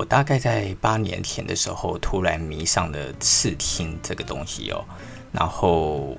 [0.00, 4.82] 我大概在八年前的时候，突然迷上了刺青这个东西哦，
[5.30, 6.16] 然后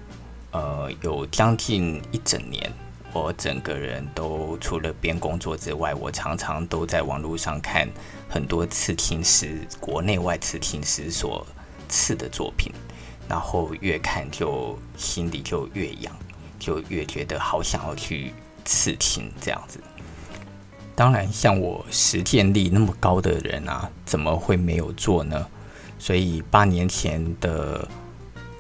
[0.51, 2.71] 呃，有将近一整年，
[3.11, 7.89] 我整个人都除了边工作之外，我常常都在网络上看
[8.29, 11.43] 很多刺青师，国内外刺青师所
[11.89, 12.71] 刺的作品，
[13.27, 16.15] 然后越看就心里就越痒，
[16.59, 18.31] 就越觉得好想要去
[18.63, 19.79] 刺青这样子。
[20.95, 25.47] 当然，像我实践力那么高的人啊，怎么会没有做呢？
[25.97, 27.87] 所以八年前的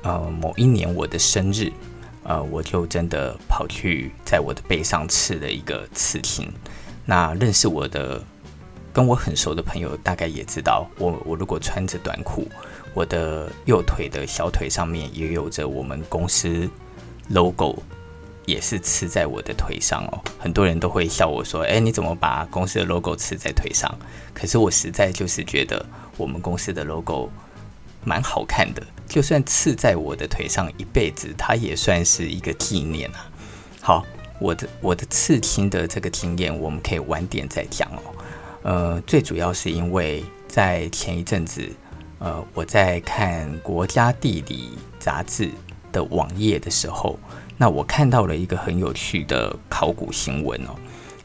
[0.03, 1.71] 呃某一年我的生日，
[2.23, 6.51] 呃，我就真的跑去在我的背上刺了一个刺青。
[7.05, 8.23] 那认识我的、
[8.93, 12.47] 跟我很熟的朋友，大概也知道，我我如果穿着短裤，
[12.93, 16.69] 我的右腿的小腿上面也有着我们公司
[17.29, 17.81] logo。
[18.51, 23.89] 也是刺在我的腿上哦，很多人都会笑我说：“哎，你怎么把公司的 logo 刺在腿上？”
[24.35, 25.85] 可是我实在就是觉得
[26.17, 27.29] 我们公司的 logo
[28.03, 33.25] 蛮好看的，就算刺在我的腿上一辈子，它也算是一个纪念啊。
[33.79, 34.05] 好，
[34.37, 38.01] 我的我的刺青的这个经验，我们可以晚点再讲哦。
[38.63, 41.67] 呃，最主要是因为在前一阵子，
[42.19, 45.49] 呃，我在看《国家地理》杂志
[45.93, 47.17] 的网页的时候。
[47.61, 50.73] 那我看到了一个很有趣的考古新闻哦。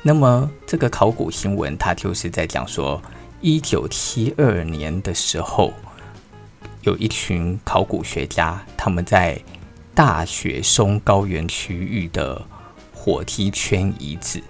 [0.03, 3.01] 那么这个考古新闻，它就是在讲说，
[3.41, 5.73] 一九七二年的时候，
[6.83, 9.41] 有一群考古学家，他们在
[9.95, 12.47] 大雪松高原区域的
[12.92, 14.42] 火梯圈遗址，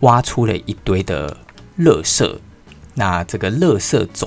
[0.00, 1.36] 挖出了一堆的
[1.80, 2.34] 垃圾。
[2.94, 4.26] 那这个垃圾种，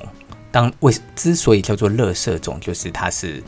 [0.52, 3.41] 当为之所以叫做垃圾种，就是它是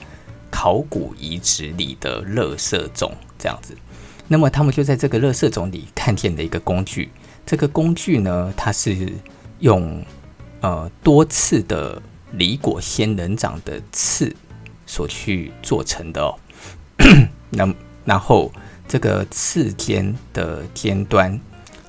[0.55, 3.11] 考古遗址里的垃圾种。
[3.37, 3.75] 这样子，
[4.29, 7.11] 那么他们就在这个垃圾种里看见的一个工具。
[7.45, 9.11] 这个工具呢，它是
[9.59, 10.01] 用
[10.61, 12.01] 呃多刺的
[12.31, 14.33] 李果仙人掌的刺
[14.88, 16.39] 所去做成的哦。
[17.51, 17.71] 那
[18.05, 18.49] 然后
[18.88, 21.38] 这个刺尖的尖端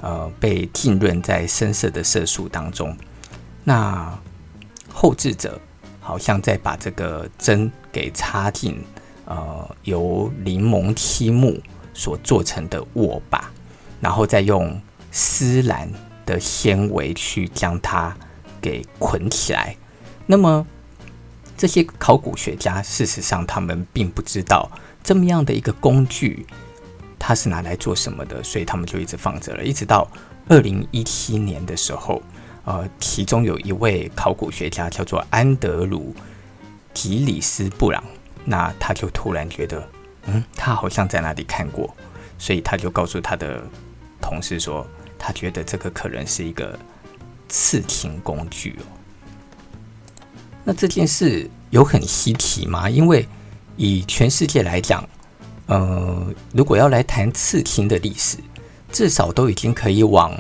[0.01, 2.95] 呃被浸润在深色的色素当中。
[3.63, 4.19] 那
[4.93, 5.61] 后制者
[6.07, 8.81] 好像在把这个针给插进。
[9.29, 11.61] 呃，由柠檬漆木
[11.93, 13.51] 所做成的握把，
[14.01, 14.81] 然后再用
[15.11, 15.91] 丝兰
[16.25, 18.17] 的纤维去将它
[18.61, 19.75] 给捆起来。
[20.27, 20.65] 那么，
[21.57, 24.71] 这些考古学家事实上他们并不知道
[25.03, 26.47] 这么样的一个工具，
[27.19, 29.65] 它是拿来做什么的，所以他们就一直放着了。
[29.65, 30.09] 一直到
[30.47, 32.23] 二零一七年的时候，
[32.67, 36.15] 呃，其中有一位考古学家叫做安德鲁
[36.93, 38.05] 吉里斯布朗。
[38.49, 39.89] 那他就突然觉得，
[40.27, 41.93] 嗯，他好像在哪里看过，
[42.39, 43.61] 所以他就告诉他的
[44.21, 44.87] 同事说，
[45.19, 46.79] 他觉得这个可能是一个
[47.49, 48.87] 刺青工具哦。
[50.63, 52.89] 那这件事有很稀奇吗？
[52.89, 53.27] 因为
[53.77, 55.05] 以全世界来讲，
[55.67, 58.39] 呃，如果要来谈刺青的历史，
[58.93, 60.33] 至少都已经可以往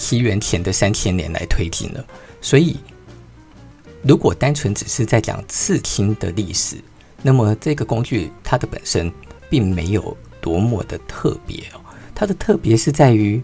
[0.00, 2.02] 西元前的三千年来推进了。
[2.40, 2.78] 所以，
[4.02, 6.82] 如果单纯只是在讲刺青的历史，
[7.22, 9.12] 那么这个工具它的本身
[9.50, 11.80] 并没有多么的特别哦，
[12.14, 13.42] 它的特别是在于，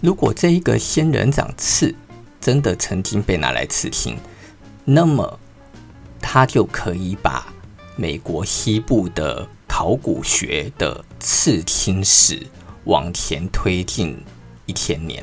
[0.00, 1.94] 如果这一个仙人掌刺
[2.40, 4.16] 真的曾经被拿来刺青，
[4.86, 5.38] 那么
[6.22, 7.52] 它就可以把
[7.94, 12.46] 美国西部的考古学的刺青史
[12.84, 14.16] 往前推进
[14.64, 15.22] 一千年。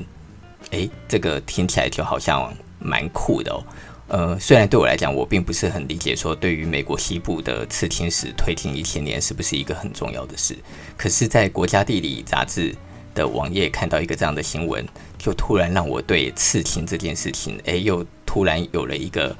[0.71, 3.63] 诶，这个听起来就好像蛮酷的哦。
[4.07, 10.57] 呃，虽然对我来讲，我并不是很理解说，对于美国西部的刺青史推进一千年是不是一个很重要的事。
[10.97, 12.75] 可是，在国家地理杂志
[13.13, 14.83] 的网页看到一个这样的新闻，
[15.19, 19.35] 就突然让我对刺青这件事情，哎，又突然有了一个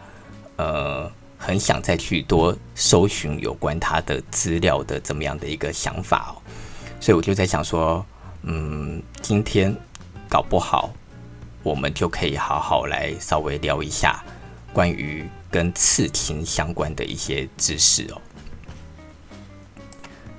[0.57, 6.37] 呃，很想再去多搜寻有关它的资料的这么样的一个想法哦。
[6.99, 8.05] 所以我就在想说，
[8.43, 9.75] 嗯，今天
[10.29, 10.93] 搞不好
[11.63, 14.23] 我们就可以好好来稍微聊一下。
[14.71, 18.21] 关于跟刺青相关的一些知识哦，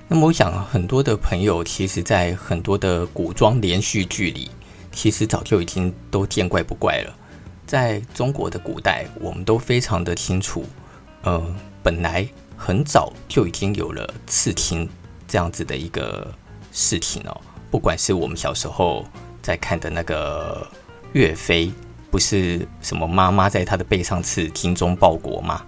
[0.07, 4.49] 那么我想很多的朋友，其实在很多的古装连续剧里，
[4.89, 7.13] 其实早就已经都见怪不怪了。
[7.67, 10.65] 在中国的古代，我们都非常的清楚，
[11.23, 12.25] 呃，本来
[12.55, 14.89] 很早就已经有了刺青
[15.27, 16.33] 这样子的一个
[16.71, 17.41] 事情哦。
[17.69, 19.05] 不管是我们小时候
[19.41, 20.65] 在看的那个
[21.13, 21.71] 岳飞。
[22.09, 25.65] 不是什么妈妈在他的背上刺“精忠报国”吗？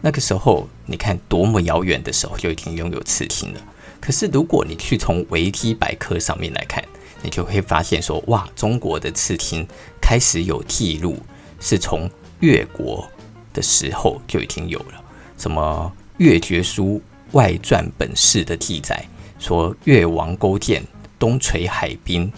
[0.00, 3.60] 那个时候，你看多么遥远的时候就已经拥有刺青了。
[4.00, 6.84] 可是，如果你去从维基百科上面来看，
[7.22, 9.64] 你就会发现说，哇，中国的刺青
[10.02, 11.16] 开始有记录，
[11.60, 12.10] 是从
[12.40, 13.08] 越国
[13.52, 15.00] 的时候就已经有了。
[15.38, 17.00] 什么越绝书
[17.32, 19.06] 外传本事的记载，
[19.38, 20.82] 说越王勾践
[21.20, 22.30] 东垂海滨，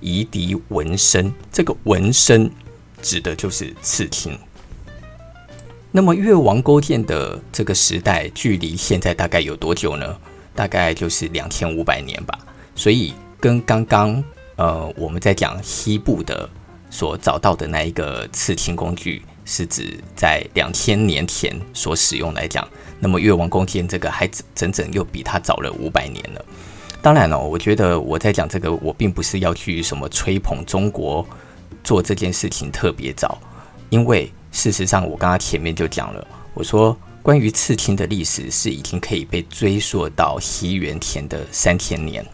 [0.00, 1.32] 夷狄纹身。
[1.52, 2.50] 这个纹身
[3.02, 4.38] 指的就是刺青。
[5.92, 10.16] 那么越王勾践的这个时代，距离现在大概有多久呢？
[10.54, 12.38] 大概就是两千五百年吧。
[12.74, 14.22] 所以跟刚刚
[14.56, 16.48] 呃我们在讲西部的
[16.90, 22.66] 所找到的那一个刺青工具，是指在两千年前所使用来讲，
[23.00, 26.44] 那么越王勾践这个还整整又比他早了五百年了。
[27.02, 31.26] 当然了，我觉得我在讲这个，我并不是要去什么吹捧中国
[31.82, 33.38] 做这件事情特别早，
[33.88, 42.24] 因为事实上我刚刚前面就讲了，我说关于刺青的历史是已经可以被追溯到西元前的三千年，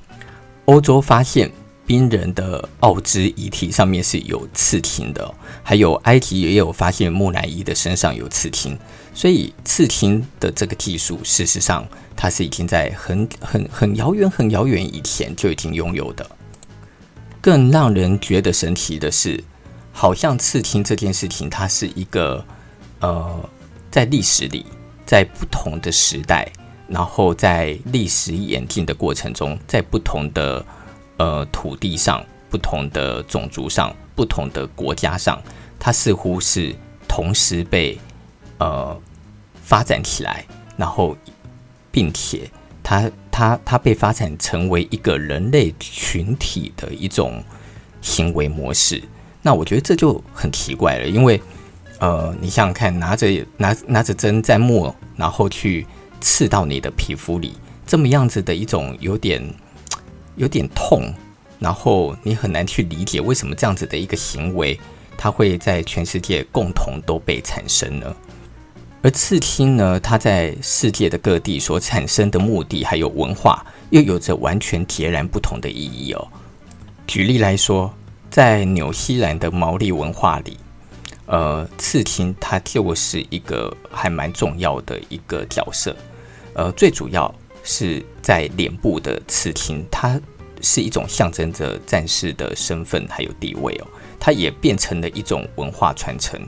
[0.65, 1.51] 欧洲发现。
[1.87, 8.77] 冰人的奥兹遗体上面是有刺青的，还有埃及也有发现木乃伊的身上有刺青，
[9.15, 11.87] 所以刺青的这个技术，事实上
[12.17, 16.29] 它是已经在很很很遥远很遥远以前就已经拥有的。
[17.41, 19.43] 更让人觉得神奇的是，
[19.93, 22.45] 好像刺青这件事情，它是一个
[22.99, 23.49] 呃，
[23.93, 24.67] 在历史里，
[25.07, 26.51] 在不同的时代，
[26.89, 30.67] 然后在历史演进的过程中，在不同的。
[31.19, 35.41] 呃，土地上不同的种族上不同的国家上，
[35.79, 36.75] 它似乎是
[37.09, 37.99] 同时被
[38.59, 38.95] 呃
[39.63, 40.45] 发展起来，
[40.77, 41.17] 然后
[41.91, 42.51] 并且
[42.83, 47.43] 它它它被发展成为一个人类群体的一种
[48.03, 49.03] 行为模式。
[49.41, 51.41] 那我觉得这就很奇怪了，因为
[51.99, 53.27] 呃，你想想看，拿着
[53.57, 55.87] 拿拿着针在墨，然后去
[56.21, 57.55] 刺到你的皮肤里，
[57.87, 59.43] 这么样子的一种有点。
[60.37, 61.13] 有点痛，
[61.59, 64.79] 然后你很难去理解为什么这样子的一个行为，
[65.17, 68.15] 它会在全世界共同都被产生呢？
[69.03, 76.29] 而刺青呢，它在世界的各地所产生的目的还有文化，又有着完全截然不同的意义哦。
[77.07, 77.93] 举例来说，
[78.31, 80.57] 在纽西兰的毛利文化里，
[81.27, 85.97] 呃，刺青它就是一个还蛮重要的一个角色，
[86.55, 87.33] 呃，最主要。
[87.69, 90.19] 是在脸部的刺青，它
[90.63, 93.87] 是一种象征着战士的身份还有地位哦，
[94.21, 96.41] 它也变成了一种文化传承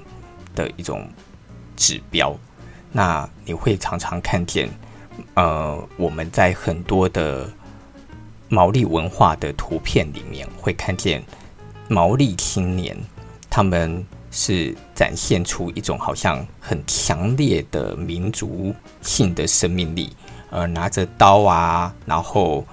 [0.54, 1.06] 的一种
[1.76, 2.34] 指标。
[2.92, 4.68] 那你会常常看见，
[5.34, 7.52] 呃，我们在很多的
[8.48, 11.20] 毛利文化的图片里面，会看见
[11.88, 12.96] 毛利青年，
[13.50, 18.72] 他们是展现出一种好像很强烈的民族
[19.02, 20.10] 性的生命力。
[20.50, 22.64] 呃，拿着刀啊，然后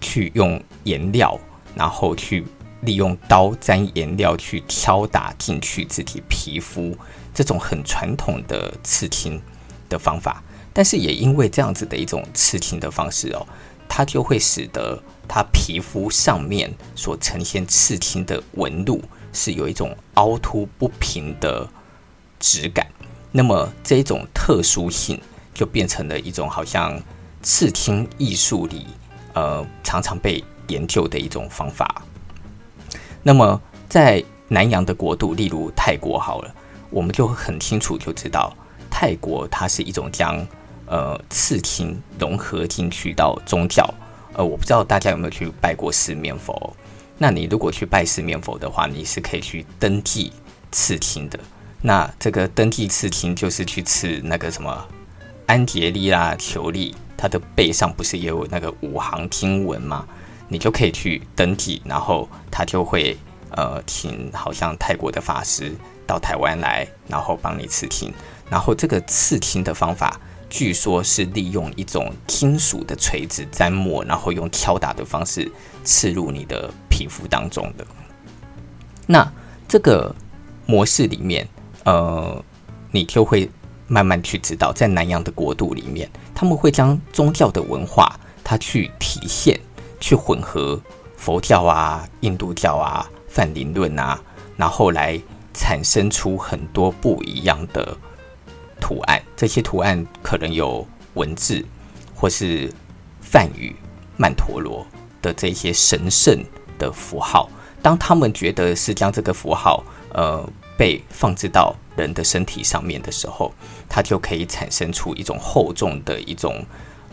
[0.00, 1.38] 去用颜料，
[1.74, 2.42] 然后去
[2.80, 6.96] 利用刀沾颜料去敲打进去自己皮肤，
[7.34, 9.42] 这种很传统的刺青
[9.90, 10.42] 的方法。
[10.72, 13.46] 但是也因为这样子的一种刺青的方式哦，
[13.88, 19.02] 它就会使得它皮肤上面所呈现刺青的纹路
[19.34, 21.68] 是有一种凹凸不平的
[22.40, 22.86] 质感。
[23.32, 25.20] 那么这种特殊性
[25.52, 26.98] 就变成了一种好像。
[27.42, 28.86] 刺青艺术里，
[29.34, 32.02] 呃，常常被研究的一种方法。
[33.22, 36.54] 那么，在南洋的国度，例如泰国，好了，
[36.90, 38.54] 我们就很清楚就知道，
[38.90, 40.46] 泰国它是一种将
[40.86, 43.92] 呃刺青融合进去到宗教。
[44.34, 46.74] 呃，我不知道大家有没有去拜过四面佛？
[47.18, 50.32] 那你如果去拜四面佛的话，你是可以去登记
[50.70, 51.38] 刺青的。
[51.82, 54.86] 那这个登记刺青就是去刺那个什么
[55.46, 56.94] 安杰丽啦、裘利。
[57.18, 60.06] 它的背上不是也有那个五行经文吗？
[60.46, 63.14] 你就可以去登记，然后他就会
[63.50, 65.74] 呃请好像泰国的法师
[66.06, 68.14] 到台湾来，然后帮你刺青。
[68.48, 75.50] 然后这个刺青的方法，据说是利用一种金属的锤子沾墨，然后用敲打的方式
[75.82, 77.84] 刺入你的皮肤当中的。
[79.06, 79.30] 那
[79.66, 80.14] 这个
[80.66, 81.46] 模式里面，
[81.84, 82.42] 呃，
[82.92, 83.50] 你就会。
[83.88, 88.14] 慢慢去知道，在南洋的国度里面，他们会将宗教的文化，
[88.44, 89.58] 它去体现、
[89.98, 90.78] 去混合
[91.16, 94.20] 佛教啊、印度教啊、泛灵论啊，
[94.58, 95.18] 然后来
[95.54, 97.96] 产生出很多不一样的
[98.78, 99.20] 图案。
[99.34, 101.64] 这些图案可能有文字，
[102.14, 102.70] 或是
[103.22, 103.74] 梵语、
[104.18, 104.86] 曼陀罗
[105.22, 106.38] 的这些神圣
[106.78, 107.48] 的符号。
[107.80, 110.46] 当他们觉得是将这个符号，呃。
[110.78, 113.52] 被放置到人的身体上面的时候，
[113.88, 116.64] 它就可以产生出一种厚重的一种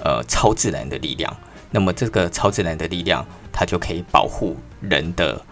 [0.03, 1.35] 呃超自然的力量。
[1.71, 5.43] 那么这个超自然的力量，它就可以保护人的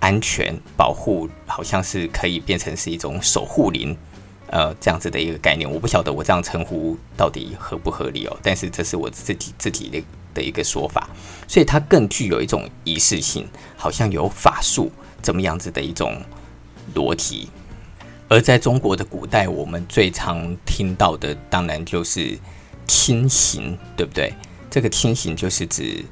[0.00, 3.96] 安全，保护好像是可以变成是一种守护灵，
[4.48, 5.70] 呃这样子的一个概念。
[5.70, 10.02] 我不晓得我这样称呼到底合不合理哦，但是这是我自己自己的
[10.34, 11.08] 的一个说法，
[11.46, 14.90] 所以它更具有一种仪式性，好像有法术
[15.22, 16.20] 怎么样子的一种
[16.94, 17.48] 逻辑。
[18.30, 22.38] 而在中国的古代，我们最常听到的当然就是
[22.86, 24.32] 轻刑，对不对？
[24.70, 26.04] 这个轻刑就是指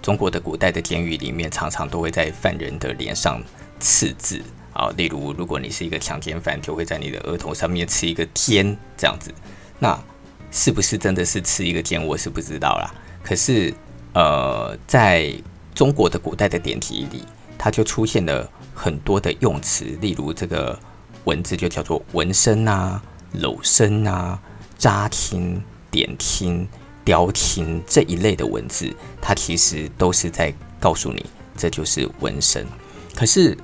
[0.00, 3.42] 中国的古代的监狱里面，常常都会在犯人的脸上
[3.78, 4.40] 刺字
[4.72, 4.88] 啊。
[4.96, 9.30] 例如，如果你是一个强奸犯，就会在你的额头上面刺一个奸这样子。
[9.78, 10.02] 那
[10.50, 12.94] 是不是真的是刺一个奸，我是不知道啦。
[13.22, 13.74] 可是，
[14.14, 15.30] 呃，在
[15.74, 17.22] 中国的古代的典籍里，
[17.58, 20.78] 它就出现了很多的用词，例如这个
[21.26, 23.00] 文字就叫做纹身啊、
[23.34, 24.40] 搂身啊、
[24.76, 26.66] 扎听、点听。
[27.06, 31.24] 雕听这一类的文字，它其实都是在告诉你，
[31.56, 32.66] 这就是纹身。
[33.14, 33.56] 可是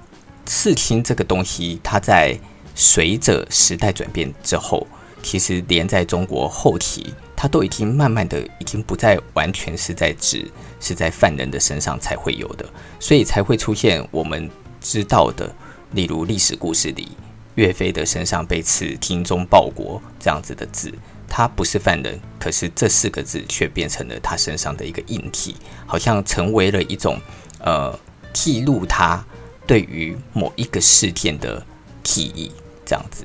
[0.47, 2.39] 刺青这个东西，它在
[2.77, 4.87] 随着时代转变之后，
[5.25, 12.65] 其实连在中国后期，它都已经慢慢的，已经不再完全是在指是在犯人的身上才会有的，
[13.01, 14.49] 所以才会出现我们
[14.81, 15.53] 知道的，
[15.91, 17.09] 例如历史故事里
[17.55, 20.93] 岳飞的身上被刺“精忠报国”这样子的字。
[21.29, 25.57] 他不是犯人，可是这四个字却变成了他身上的一个印记，
[25.87, 27.19] 好像成为了一种
[27.61, 27.99] 呃
[28.35, 29.25] 记录他
[29.67, 31.65] 对于某一个事件的
[32.03, 32.53] 记忆
[32.85, 33.25] 这样子。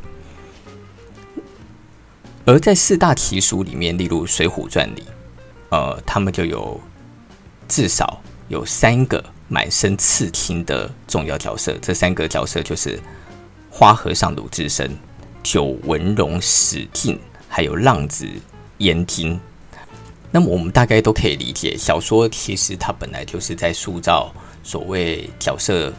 [2.45, 5.03] 而在四大奇书里面，例如《水浒传》里，
[5.67, 6.79] 呃，他们就有
[7.67, 12.97] 至少有三个满身刺青的重要角色，这三个角色就是
[13.79, 14.97] 花和尚鲁智深、
[15.43, 17.19] 九纹龙史进。
[17.47, 18.27] 还有浪子
[18.79, 19.39] 燕京，
[20.31, 25.93] 那么我们大概都可以理解，小说其实它本来就是在塑造所谓角色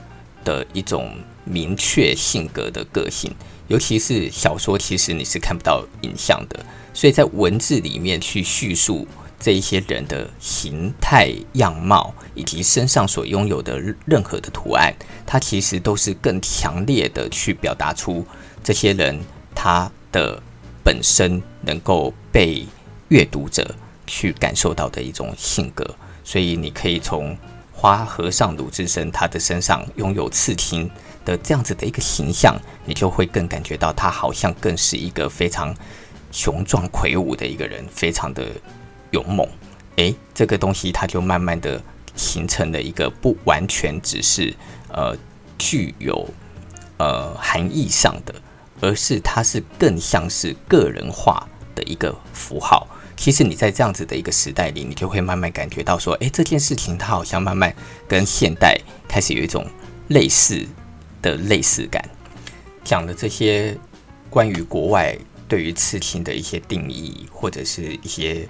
[0.45, 3.33] 的一种明确性格的个性，
[3.69, 9.07] 尤其是小说，其实你是看不到影像的，所以在文字里面去叙述
[9.41, 14.95] 这一些人的形态样貌以及身上所拥有的任何的图案，
[15.27, 18.27] 它其实都是更强烈的去表达出
[18.63, 19.21] 这些人
[19.55, 20.43] 他的。
[20.85, 22.67] 本身能够被
[23.09, 23.75] 阅读者
[24.07, 25.85] 去感受到的一种性格，
[26.25, 27.37] 所以你可以从
[27.75, 30.91] 花和尚鲁智深他的身上拥有刺青
[31.27, 35.77] 的这样子的一个形象，你就会更感觉到他好像更是一个非常
[36.33, 38.47] 雄壮魁梧的一个人，非常的
[39.11, 39.49] 勇猛。
[39.97, 41.83] 诶，这个东西它就慢慢的
[42.15, 44.55] 形成了一个不完全只是
[44.89, 45.17] 呃
[45.59, 46.29] 具有
[46.99, 48.35] 呃含义上的。
[48.81, 52.87] 而是它是更像是个人化的一个符号。
[53.17, 57.75] 其实你在这样子的一个时代里，你就会慢慢感觉到说，诶，这件事情它好像慢慢
[58.07, 59.67] 跟现代开始有一种
[60.07, 60.65] 类似
[61.21, 62.09] 的类似感。
[62.85, 63.77] 讲的这些
[64.31, 68.49] 关于国外对于刺青的一些定义，或者是一些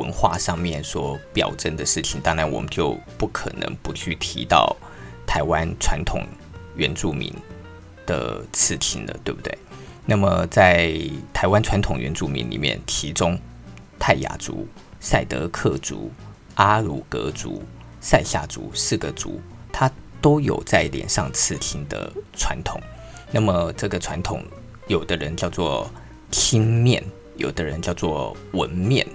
[0.00, 4.74] 文化上面所表征的事情，当然我们就不可能不去提到
[5.26, 6.22] 台湾传统
[6.74, 7.32] 原住民。
[8.06, 9.56] 的刺青了，对不对？
[10.04, 10.98] 那么在
[11.32, 13.38] 台湾传统原住民里面，其中
[14.00, 14.66] 泰雅族、
[14.98, 16.10] 赛德克族、
[16.56, 17.62] 阿鲁格族、
[18.00, 19.40] 赛夏族四个族，
[19.70, 19.88] 它
[20.20, 22.80] 都有在脸上刺青的传统。
[23.30, 24.42] 那么这个传统，
[24.88, 25.88] 有的人叫做
[26.32, 27.04] 青面，
[27.36, 29.06] 有的人叫做纹面。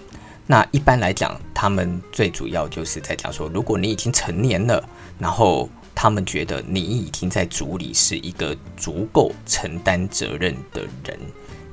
[0.47, 4.83] 那一般来讲，他们最主要就是在讲说，如果你已经成年了，
[5.17, 11.17] 然后他们觉得你已经在组里是一个足够承担责任的人，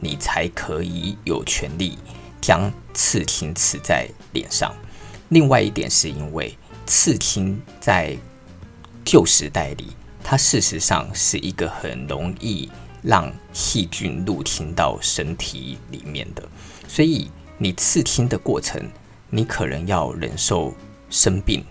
[0.00, 1.98] 你才可以有权利
[2.40, 4.74] 将刺青刺在脸上。
[5.28, 8.16] 另外一点是因为刺青在
[9.04, 9.88] 旧时代里，
[10.24, 12.70] 它事实上是一个很容易
[13.02, 16.42] 让细菌入侵到身体里面的，
[16.88, 17.30] 所以
[17.62, 18.82] 你刺青的过程，
[19.30, 20.74] 你可能要忍受
[21.08, 21.64] 生病，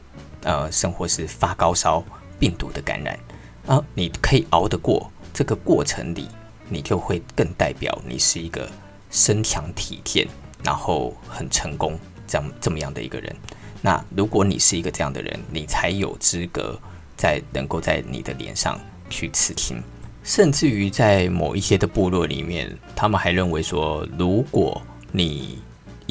[0.44, 2.02] 呃，甚或是发高烧。
[2.40, 3.20] 病毒的感染
[3.68, 6.28] 啊，你可以熬得过这个过程里，
[6.70, 8.68] 你就会更代表你是一个
[9.12, 10.28] 身强体健，
[10.64, 13.36] 然后很成功这样这么样的一个人。
[13.80, 16.80] 那如果你是一个这样的人，你才有资格
[17.16, 19.84] 在能够在你的脸上去刺青。
[20.24, 24.82] 甚至于在某一些的部落里面，他们还认为说，如果
[25.12, 25.60] 你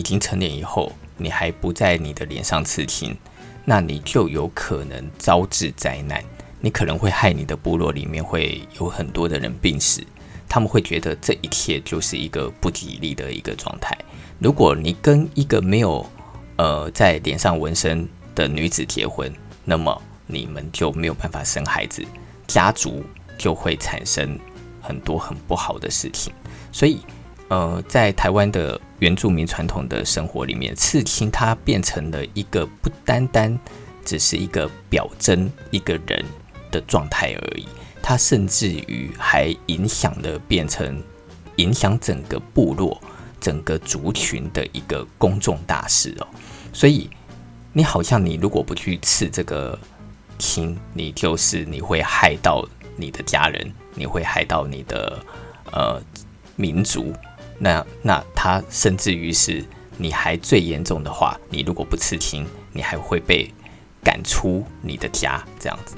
[0.00, 3.14] 已经成年以后，你还不在你的脸上刺青。
[3.66, 6.24] 那你就有可能招致灾难，
[6.58, 10.02] 你可能会害你的部落里面会有很多的人病死，
[10.48, 13.94] 他们会觉得这一切就是一个不吉利的一个状态。
[14.38, 16.04] 如果你跟一个没有
[16.56, 19.30] 呃在脸上纹身的女子结婚，
[19.62, 22.02] 那么你们就没有办法生孩子，
[22.46, 23.04] 家族
[23.36, 24.38] 就会产生
[24.80, 26.32] 很多很不好的事情。
[26.72, 27.00] 所以，
[27.50, 33.58] 呃，在台湾的原住民传统的生活里面，刺青它变成了一个不单单
[34.04, 36.24] 只是一个表征一个人
[36.70, 37.66] 的状态而已，
[38.00, 41.02] 它甚至于还影响了变成
[41.56, 43.02] 影响整个部落、
[43.40, 46.26] 整个族群的一个公众大事哦。
[46.72, 47.10] 所以，
[47.72, 49.76] 你好像你如果不去刺这个
[50.38, 52.64] 青，你就是你会害到
[52.94, 55.18] 你的家人，你会害到你的
[55.72, 56.00] 呃
[56.54, 57.12] 民族。
[57.62, 59.62] 那那他甚至于是
[59.98, 63.52] 你还最严重的话，你如果不刺青，你还会被
[64.02, 65.94] 赶出你的家这样子。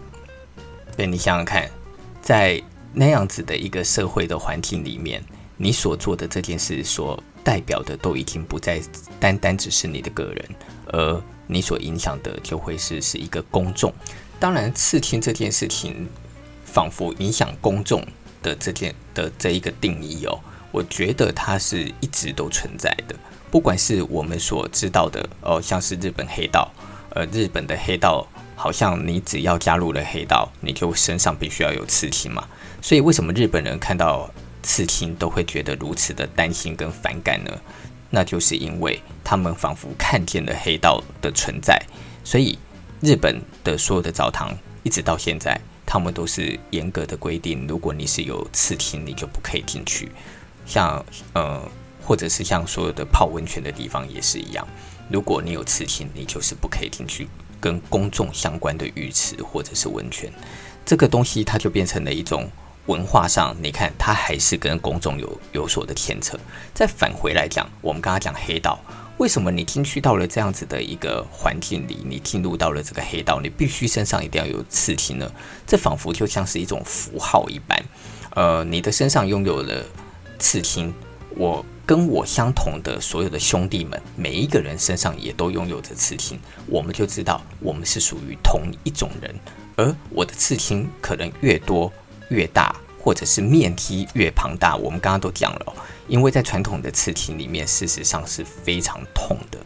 [0.96, 1.70] 对，你想想看，
[2.20, 2.60] 在
[2.92, 5.22] 那样子的一个社会的环境里面，
[5.56, 8.82] 你所做的这件事所代表的都已经不再
[9.20, 10.48] 单单只是你的个人，
[10.86, 13.94] 而你所影响的就会是是一个公众。
[14.40, 16.08] 当然，刺青这件事情
[16.64, 18.04] 仿佛影响公众
[18.42, 20.40] 的这件的这一个定义哦，
[20.72, 23.14] 我觉得它是一直都存在的。
[23.50, 26.72] 不管是我们所知道的哦，像是日本黑道，
[27.10, 28.26] 呃，日本的黑道
[28.56, 32.48] 好像你只要加入了黑道，你就身上必须要有刺青嘛。
[32.80, 34.28] 所以为什么日本人看到
[34.62, 37.50] 刺青都会觉得如此的担心跟反感呢？
[38.08, 41.78] 那就是因为他们仿佛看见了黑道的存在，
[42.24, 42.58] 所以
[43.00, 50.10] 日本的所有的澡堂一直到现在，他们都是严格的规定，如果你是有刺青，你就不可以进去。
[50.66, 51.04] 像
[51.34, 51.62] 呃，
[52.04, 54.66] 或者是像所有的泡温泉的地方也是一样，
[55.10, 57.28] 如果你有刺青，你就是不可以进去
[57.60, 60.32] 跟公众相关的浴池或者是温泉。
[60.84, 62.50] 这个东西它就变成了一种。
[62.86, 66.36] 文化上，你看，它还是跟公众有有所的牵扯。
[66.74, 68.76] 再返回来讲，我们刚刚讲黑道，
[69.18, 75.30] 为什么你进去到了这样子的一个环境里，你进入到了这个黑道，你必须身上一定要有刺青呢？
[75.64, 77.80] 这仿佛就像是一种符号一般。
[78.34, 79.84] 呃，你的身上拥有了
[80.42, 80.92] 刺青，
[81.36, 89.34] 我跟我相同的所有的兄弟们，每一个人身上也都拥有着刺青，我们就知道我们是属于同一种人。
[89.76, 91.92] 而我的刺青可能越多。
[92.28, 95.74] 越大，或者是面积越庞大，我们刚刚都讲了，
[96.08, 99.58] 因为在传统的刺青里面，事实上是非常痛的。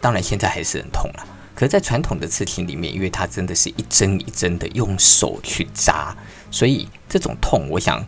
[0.00, 1.26] 当然，现在还是很痛了。
[1.56, 6.16] 可是，在传统的刺青里面，因为它真的是一针一针的用手去扎，
[6.52, 7.98] 所以这种痛，我想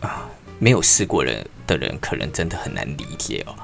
[0.00, 3.54] 啊，没有试过人的人，可能真的很难理解哦。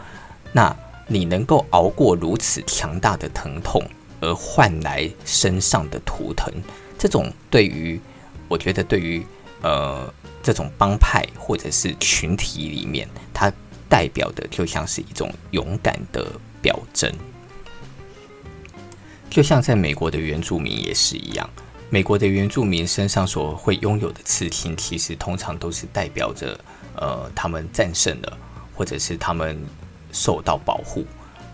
[0.53, 0.75] 那
[1.07, 3.83] 你能够熬过如此强大的疼痛，
[4.21, 6.53] 而换来身上的图腾，
[6.99, 8.01] 这种对于
[8.49, 9.25] 我觉得，对于
[9.63, 13.53] 呃这种帮派或者是群体里面，它
[13.89, 16.27] 代表的就像是一种勇敢的
[16.63, 17.13] 表征。
[19.29, 21.51] 就像在美国的原住民也是一样，
[21.91, 26.59] 美国的原住民身上所会拥有的刺青，其实通常都是代表着
[26.97, 28.39] 呃他们战胜了，
[28.75, 29.59] 或者是他们
[30.13, 31.05] 受到保护。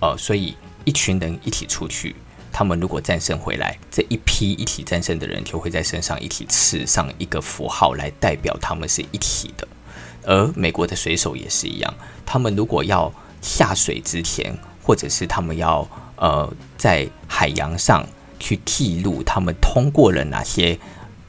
[0.00, 2.14] 呃，所以一群人一起出去。
[2.52, 9.68] 他们如果战胜回来，这一批一起战胜的人就会在身上一起刺上一个符号，来代表他们是一体的。
[10.24, 11.94] 而美国的水手也是一样，
[12.26, 18.04] 他们如果要下水之前，或者是他们要呃在海洋上
[18.40, 20.76] 去记录他们通过了哪些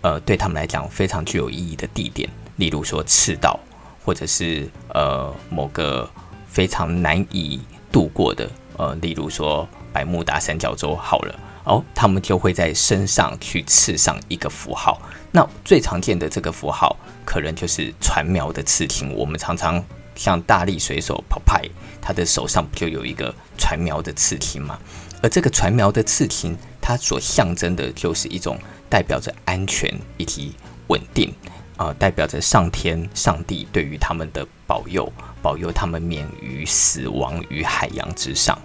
[0.02, 3.60] 呃对他们来讲非常具有意义的地点，例如说赤道，
[4.04, 6.10] 或者是呃某个
[6.48, 7.62] 非常难以
[7.92, 9.68] 度过的呃，例如说。
[9.94, 15.02] 百慕达三角洲好了哦，他们就会在身上去刺上一个符号。
[15.32, 19.14] 那最常见的这个符号，可能就是船苗的刺青。
[19.14, 19.84] 我们常常
[20.16, 21.70] 像大力水手 Popeye，
[22.02, 24.80] 他的手上不就有一个船苗的刺青吗？
[25.22, 28.58] 而这个船苗的刺青，它所象征的就是一种
[28.90, 30.54] 代表着安全以及
[30.88, 31.34] 稳定、
[31.82, 38.56] 呃，代表着上天上帝对于他们的保佑，保佑他们免于死亡于海洋之上。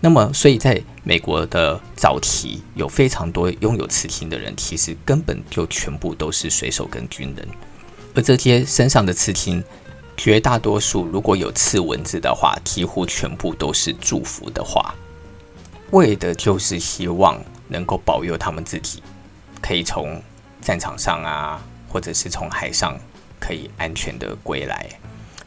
[0.00, 7.46] 那么，所以在美国的早期，有非常多拥有刺青的人，其实根本就全部都是水手跟军人。
[8.12, 9.62] 而这些身上的刺青，
[10.16, 14.92] 绝大多数如果有刺文字的话，几乎全部都是祝福的话，
[15.92, 19.00] 为的就是希望能够保佑他们自己，
[19.60, 20.20] 可以从
[20.60, 22.98] 战场上啊，或者是从海上
[23.38, 24.88] 可以安全的归来。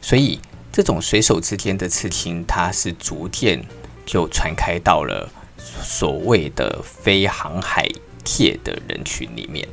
[0.00, 0.38] 所以，
[0.70, 3.60] 这种水手之间的刺青，它是逐渐。
[4.08, 5.28] 就传开到了
[5.58, 7.88] 所谓的非航海
[8.22, 9.66] 界的人群里面。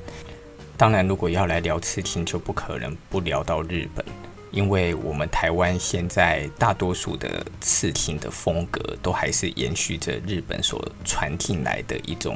[0.75, 4.03] 当然，如果要来聊刺青，就不可能不聊到日本，
[4.49, 12.35] 因为我们台湾现在大多数的刺青的风格，都还是延续着日本所传进来的一种，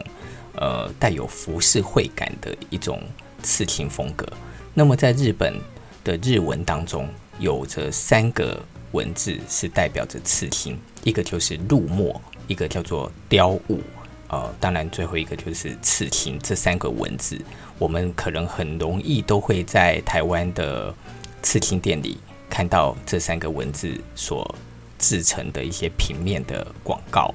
[0.54, 3.02] 呃，带有浮世绘感的一种
[3.44, 4.26] 刺青风格。
[4.74, 5.60] 那么，在日本，
[6.04, 13.82] 的日文当中，有着三个文字是代表着刺青，一个就是入墨，一个叫做雕物，
[14.30, 16.40] 呃，当然最后一个就是刺青。
[16.42, 17.40] 这三个文字，
[17.78, 20.94] 我们可能很容易都会在台湾的
[21.42, 22.18] 刺青店里
[22.50, 24.56] 看到这三个文字所
[24.98, 27.34] 制成的一些平面的广告，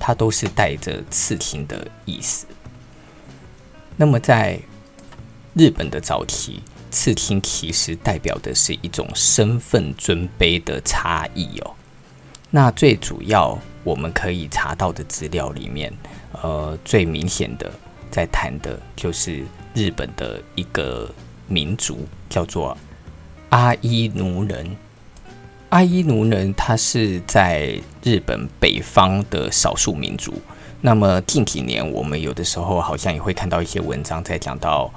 [0.00, 2.46] 它都是带着刺青的意思。
[3.96, 4.58] 那么在
[5.58, 11.74] 日本的早期，刺青其实代表的是一种身份尊卑的差异哦。
[12.48, 15.92] 那最主要我们可以查到的资料里面，
[16.40, 17.68] 呃，最明显的
[18.08, 19.44] 在谈的就是
[19.74, 21.10] 日本的一个
[21.48, 22.78] 民族，叫做
[23.48, 24.76] 阿伊奴人。
[25.70, 30.40] 阿伊奴人他是在日本北方的少数民族。
[30.80, 34.88] 那么近几年，我们有的时候好像也会看到一些文章在讲到。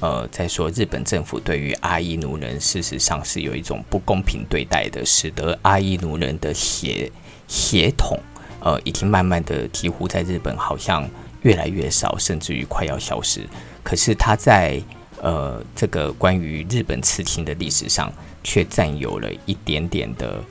[0.00, 7.10] 呃，在说日本政府对于阿伊奴人，事实上是有一种不公平对待的，使得阿伊奴人的血
[7.48, 8.18] 血统，
[8.60, 11.08] 呃，已经慢慢的几乎在日本好像
[11.42, 13.48] 越来越少，甚至于快要消失。
[13.82, 14.78] 可是他在
[15.22, 18.12] 呃这个关于日本刺青的历史上，
[18.44, 20.44] 却占有了一点点的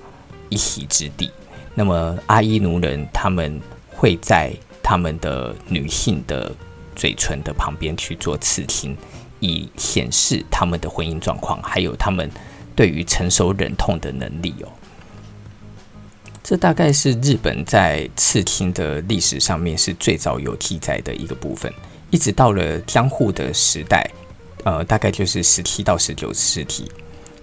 [0.49, 1.29] 一席之地。
[1.75, 6.51] 那么阿伊奴人他们会在他们的女性的
[6.95, 8.97] 嘴唇的旁边去做刺青。
[9.39, 12.30] 以显示他们的婚姻状况，还有他们
[12.76, 14.69] 对于承受忍痛的能力哦。
[16.43, 21.74] 这大概是日本在刺青的历史上面是最早有记载的一个部分。
[22.12, 24.08] 一直到了江户的时代，
[24.63, 26.89] 呃，大概就是十七到十九世纪，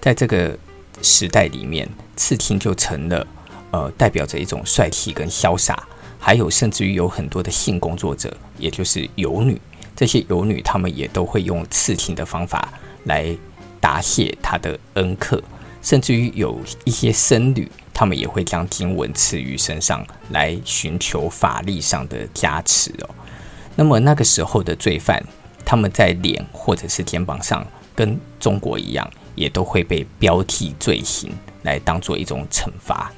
[0.00, 0.57] 在这个
[1.02, 3.26] 时代里面，刺青就成了
[3.72, 5.83] 呃代表着一种帅气跟潇洒，
[6.18, 9.61] 还有甚至于有很多的性工作者，也就是游女。
[9.94, 12.72] 这些游女，她们也都会用刺青的方法
[13.05, 13.37] 来
[13.81, 15.42] 答谢她的恩客，
[15.83, 23.11] 甚至于有一些僧侣，她们也会将经文刺于身上，来寻求法力上的加持哦。
[23.74, 25.22] 那么那个时候的罪犯，
[25.64, 33.11] 他们在脸或者是肩膀上，跟中国一样，也都会被标记罪行，来当做一种惩罚。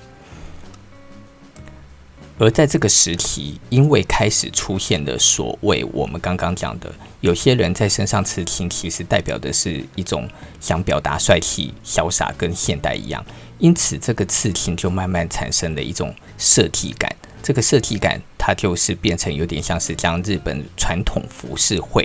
[2.36, 10.28] 而在这个时期，因为开始出现了所谓我们刚刚讲的，有些人在身上刺青，其实代表的是一种
[10.60, 13.24] 想表达帅气、潇洒，跟现代一样。
[13.58, 17.08] 因此，这个刺青就慢慢产生了一种设计感。
[17.40, 22.04] 这个设计感，它就是变成有点像是将日本传统浮世绘，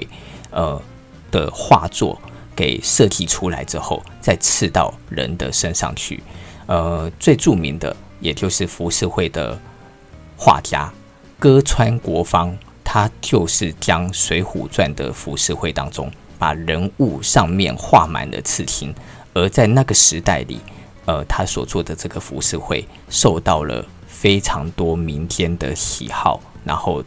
[0.51, 0.79] 呃
[1.31, 2.21] 的画作
[2.55, 6.21] 给设计出来之后，再刺到人的身上去。
[6.67, 9.59] 呃，最著名的也就是浮世绘的。
[10.41, 10.89] 画家
[11.37, 18.95] 歌川国芳，他就是将《水浒传》的浮世绘当中，把人物上面画满了刺青，
[19.33, 20.61] 而在那个时代里，
[21.05, 27.03] 呃，他所做的这个浮世绘受到了非常多民间的喜好，然后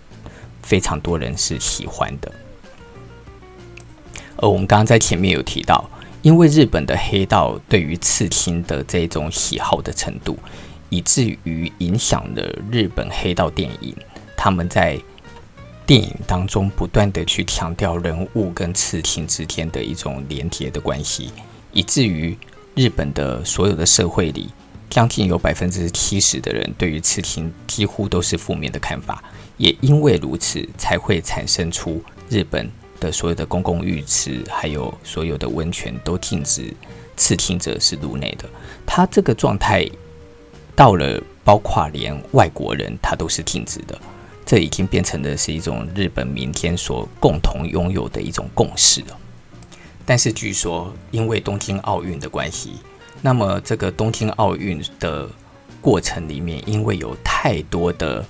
[0.63, 2.31] 非常多人是喜欢的。
[4.37, 5.89] 而我们刚刚在前面有提到，
[6.21, 10.39] 因为日本的黑道对于刺青的这种喜好的程度。
[10.93, 13.97] 以至于影响了日本黑道电影，
[14.37, 15.01] 他们在
[15.87, 21.33] 电影当中不断地去强调人物跟刺青之间的一种连结的关系，
[21.73, 22.37] 以至于
[22.75, 24.51] 日本的所有的社会里，
[24.91, 29.25] 将近有百分之七十的人对于刺青几乎都是负面的看法。
[29.57, 36.71] 也因为如此，才会产生出日本的所有的公共浴池，还有所有的温泉都禁止
[37.17, 38.47] 刺青者是入内的。
[38.85, 39.89] 他这个状态。
[40.75, 43.99] 到了，包括连外国人他都是禁止的，
[44.47, 49.19] 这已经变成的是一种日本民间所共同拥有的一种共识了。
[50.07, 52.73] 但是据说，因为东京奥运的关系，
[53.21, 55.29] 那么这个东京奥运的
[55.81, 58.25] 过程里面，因为有太多的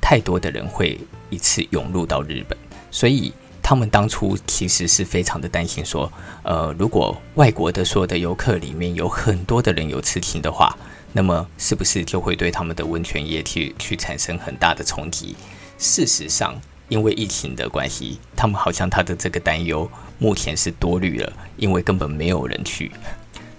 [0.00, 2.56] 太多的人会一次涌入到日本，
[2.90, 6.10] 所以他们当初其实是非常的担心，说，
[6.44, 10.74] 呃，如果外国的所有的游客里面有很多的人有刺青的话。
[11.16, 15.36] 那么是不是就会对他们的温泉业去去产生很大的冲击？
[15.78, 22.90] 事实上，因为疫情的关系，他们好像他的这个担忧目前是多虑了，因为根本没有人去。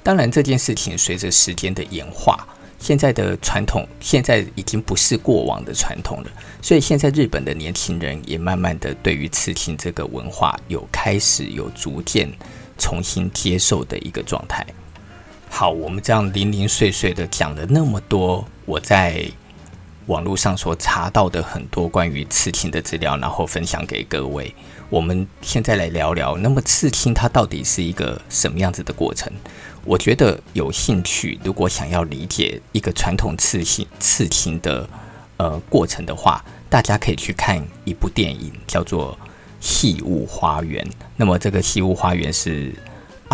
[0.04, 2.46] 当然，这件事情随着时间的演化，
[2.78, 6.30] 现在的传统现在已经不是过往的传统了，
[6.62, 12.30] 所以现在日本的年轻人也慢慢的对于刺青这个文化有开始有逐渐
[12.78, 14.66] 重新接受的一个状态。
[15.58, 19.26] 好，我们这样零零碎碎的讲了那么多，我在
[20.08, 24.54] 网络上所查到的很多关于刺青的资料，然后分享给各位。
[24.90, 29.32] 我们现在来聊聊，那么刺青它到底是一个什么样子的过程？
[29.86, 34.86] 我觉得有兴趣，如果想要理解一个传统刺青刺青的
[35.38, 39.14] 呃过程的话，大家可以去看一部电影，叫做
[39.62, 40.84] 《戏物花园》。
[41.16, 42.76] 那么这个《戏物花园》是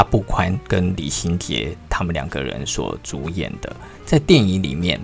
[0.01, 3.71] 阿部宽跟李心洁他们两个人所主演的。
[4.03, 4.99] 在电影里面，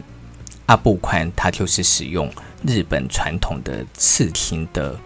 [0.65, 2.27] 阿部宽他就是使用
[2.65, 4.99] 日本传统的刺青的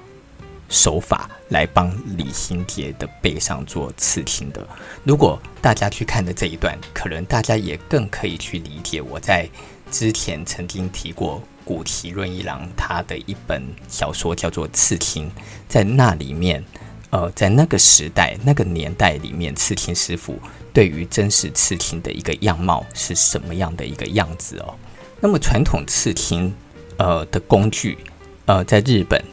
[0.69, 4.65] 手法来帮李心洁的背上做刺青的。
[5.04, 9.45] 如果大家去看的这一段，可能大家也更可以去理解我在
[9.91, 15.27] 之前曾经提过古崎润一郎他的一本小说叫做《刺青》，
[15.67, 16.63] 在那里面，
[17.12, 20.39] 呃，在那个时代、那个年代里面，刺青师傅
[20.74, 24.74] 对于真实刺青的一个样貌是什么样的一个样子哦？
[25.19, 26.52] 那么传统刺青，
[26.97, 27.97] 呃的工具，
[28.45, 29.24] 呃，在日本。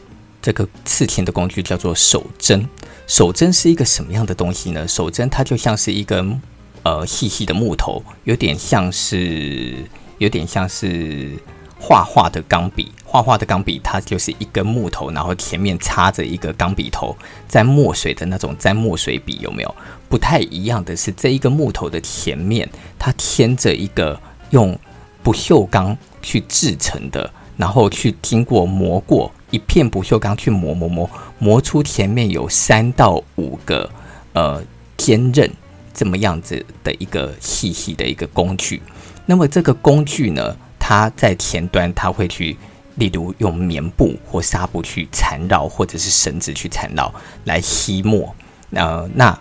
[0.41, 2.67] 这个刺青的工具叫做手针。
[3.07, 4.87] 手针是一个什么样的东西呢？
[4.87, 6.41] 手针它就像是一根
[6.85, 9.75] 呃细细的木头，有点像是
[10.19, 11.33] 有点像是
[11.79, 12.93] 画画的钢笔。
[13.11, 17.17] 画画的钢笔它就是一根木头，然后前面插着一个钢笔头，
[17.49, 19.75] 沾墨水的那种沾墨水笔有没有？
[20.11, 22.69] 不太一样的是，这一个木头的前面
[22.99, 24.79] 它添着一个用
[25.23, 29.33] 不锈钢去制成的，然后去经过磨过。
[29.51, 33.91] 一片不锈钢去磨磨磨，磨出前面有三到五个
[34.35, 34.63] 呃
[34.99, 35.51] 尖刃
[35.95, 38.83] 这么样子的一个细细的一个工具。
[39.25, 42.59] 那么这个工具呢，它在前端它会去，
[42.99, 47.13] 例如用棉布或纱布去缠绕，或者是绳子去缠绕
[47.45, 48.35] 来吸墨。
[48.73, 49.39] 呃，那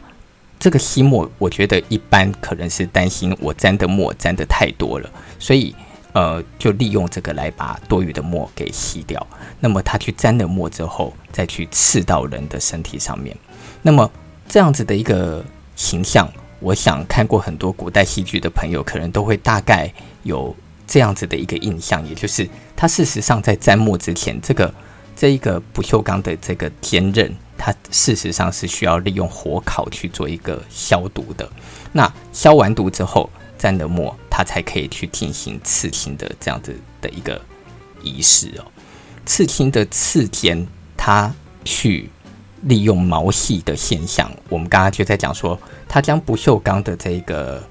[0.60, 5.76] 这个吸墨，我觉得一般可能是担心我沾的墨沾的太多了，所以。
[6.14, 9.28] 呃，就利用这个来把多余的墨给吸掉。
[9.60, 13.38] 那么他去沾了墨之后，再去刺到人的身体上面。
[13.84, 14.10] 那么
[14.48, 16.28] 这样子的一个形象，
[16.60, 19.94] 我想看过很多古代戏剧的朋友，可能都会大概
[20.24, 20.56] 有
[20.88, 24.74] 这样子的一个印象，也就是他事实上在沾墨之前，这个
[25.16, 31.50] 这一个不锈钢的这个尖刃，它事实上是需要利用火烤去做一个消毒的。
[31.92, 37.42] 那消完毒之后，沾了墨，它才可以去进行刺青的这样子的一个
[38.04, 38.66] 仪式哦。
[39.26, 41.34] 刺青的刺尖，它
[41.66, 42.10] 去
[42.62, 44.32] 利用毛细的现象。
[44.50, 47.62] 我们刚刚就在讲说，它将不锈钢的这个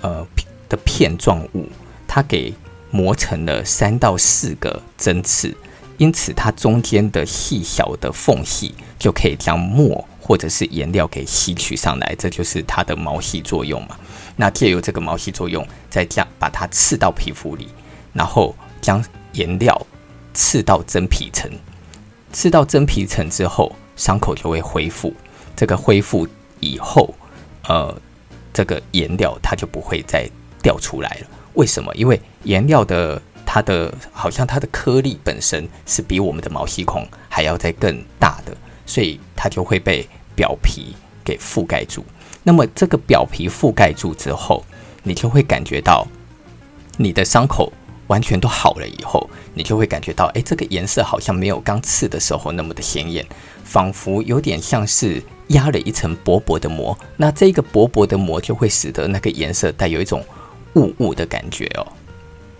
[0.00, 0.26] 呃
[0.68, 1.68] 的片状物，
[2.08, 2.52] 它给
[2.96, 5.54] 磨成了三到四个针刺，
[5.98, 13.98] 因此它中间的细小的缝隙就可以将墨或者是颜料给吸取上来，这就是它的毛细作用嘛。
[14.34, 17.68] 那借由这个毛细作用，再将把它刺到皮肤里，
[18.14, 19.04] 然后将
[19.34, 19.86] 颜料
[20.32, 21.50] 刺到真皮层，
[22.32, 25.12] 刺到真皮层之后，伤口就会恢复。
[25.54, 26.26] 这个恢复
[26.60, 27.14] 以后，
[27.68, 27.94] 呃，
[28.54, 30.28] 这个颜料它就不会再
[30.62, 31.26] 掉出来了。
[31.56, 31.92] 为什么？
[31.94, 42.04] 因为颜料的它的好像它的颗粒本身是比我们的毛细孔还要再更大的，所以它就会被表皮给覆盖住。
[42.42, 44.64] 那么这个表皮覆盖住之后，
[45.02, 46.06] 你就会感觉到
[46.96, 47.72] 你的伤口
[48.06, 53.26] 完全都好了以后，你就会感觉到，哎，这个颜色好像没有刚刺的时候那么的显眼，
[53.64, 56.96] 仿佛有点像是压了一层薄薄的膜。
[57.16, 60.22] 那这个薄薄的膜就会使得那个颜色带有一种
[60.76, 61.86] 雾雾的感觉哦。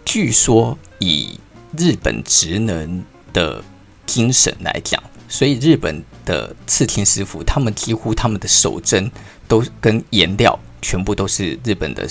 [0.04, 1.38] 据说以
[1.78, 3.62] 日本职能的
[4.04, 9.10] 精神来讲，所以日本的刺青师傅他们几乎他们的手针。
[9.48, 12.04] 都跟颜料全部都是日本的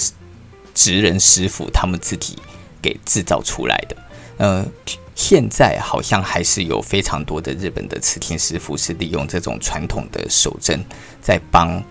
[0.74, 2.38] 职人师傅他们自己
[2.82, 3.98] 给制造出来的。
[4.38, 4.66] 呃，
[5.16, 10.82] 现在好像还是有非常多的日本的刺青师傅是利用这种传统的手针
[11.22, 11.84] 在帮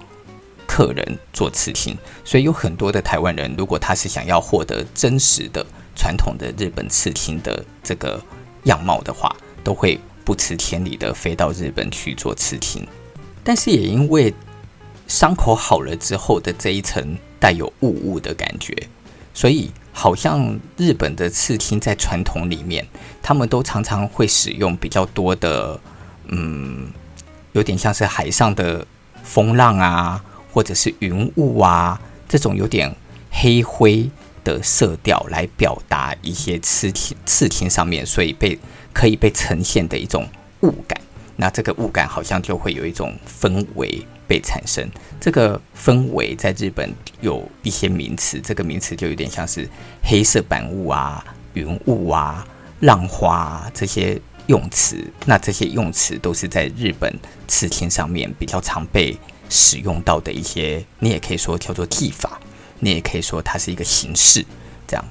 [0.67, 8.21] 客人做刺青，所以有很多的台湾人，如果他是想要获得真实的传统的日本刺青的这个
[8.65, 12.87] 样貌的话，都会不辞千里的飞到日本去做刺青。
[13.43, 14.33] 但是也因为
[15.07, 18.75] 伤口好了之后的这一层带有雾雾的感觉，
[19.35, 22.87] 所以好像日本的刺青在传统里面，
[23.23, 25.79] 他们都常常会使用比较多的，
[26.29, 26.91] 嗯，
[27.53, 28.87] 有点像是海上的
[29.23, 32.95] 风浪啊，或者是云雾啊，这种有点
[33.31, 34.09] 黑灰
[34.45, 38.57] 的色调来表达一些刺青刺青上面，所以被
[38.93, 40.27] 可以被呈现的一种
[40.61, 40.99] 雾感。
[41.37, 44.07] 那这个雾感好像就会有一种氛围。
[44.27, 44.89] 被产生
[45.21, 46.91] 这个氛围，在日本
[47.21, 49.69] 有一些名词，这个名词就有点像是
[50.03, 52.43] 黑色板雾啊、云雾啊、
[52.81, 54.97] 浪花啊这些用词。
[55.27, 57.15] 那这些用词都是在日本
[57.47, 59.15] 刺青上面比较常被
[59.55, 62.41] 使用到的一些，你也可以说叫做技法。
[62.81, 64.45] 你也可以说它是一个形式。
[64.87, 65.05] 这样，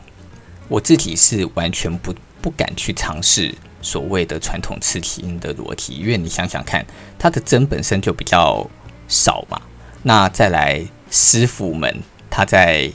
[0.67, 6.85] 我自己是完全不不敢去尝试所谓的传统刺青的裸体，因为你想想看，
[7.17, 8.69] 它的针本身就比较
[9.07, 9.59] 少嘛。
[10.03, 12.91] 那再来，师傅们他在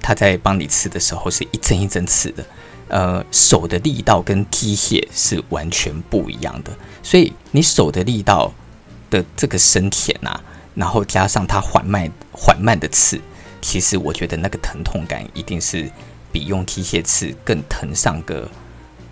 [0.00, 2.44] 他在帮你刺的时候，是一针一针刺的，
[2.88, 8.52] 呃，手的力道跟机械是完全不一样的，所以你手的力道
[9.10, 10.42] 的这个深浅啊，
[10.74, 13.20] 然后加上它缓慢缓慢的刺，
[13.60, 15.90] 其实我觉得那个疼痛感一定是
[16.30, 18.48] 比用机械刺更疼上个，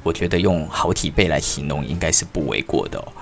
[0.02, 3.12] 我觉得用好几倍来形容应该是不为过的哦。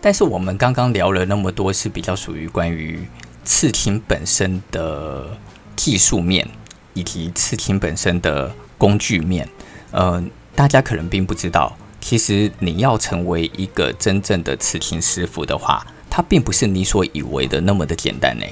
[0.00, 3.04] 但是我们刚刚聊了那么多，是比较属于关于
[3.44, 5.36] 刺青本身的
[5.74, 6.48] 技术面，
[6.94, 9.48] 以及刺青本身的工具面。
[9.90, 10.22] 呃，
[10.54, 18.44] 大家可能并不知道，其实你要成为一个真正的刺青师傅的话，它并不是你所以为的那么的简单呢。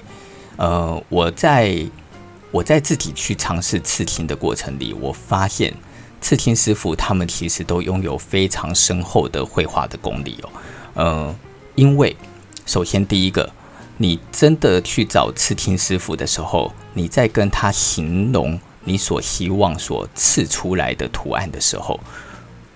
[0.56, 1.86] 呃，我在
[2.50, 5.74] 我在自己去尝试刺青的过程里，我发现
[6.20, 10.48] 刺青师傅他们其实都拥有非常深厚的绘画的功力哦。
[10.94, 11.36] 呃，
[11.74, 12.16] 因为
[12.64, 13.50] 首先第一个，
[13.98, 22.00] 你真的去找刺青师傅的时候，你在跟他形容你所希望所刺出来的图案的时候，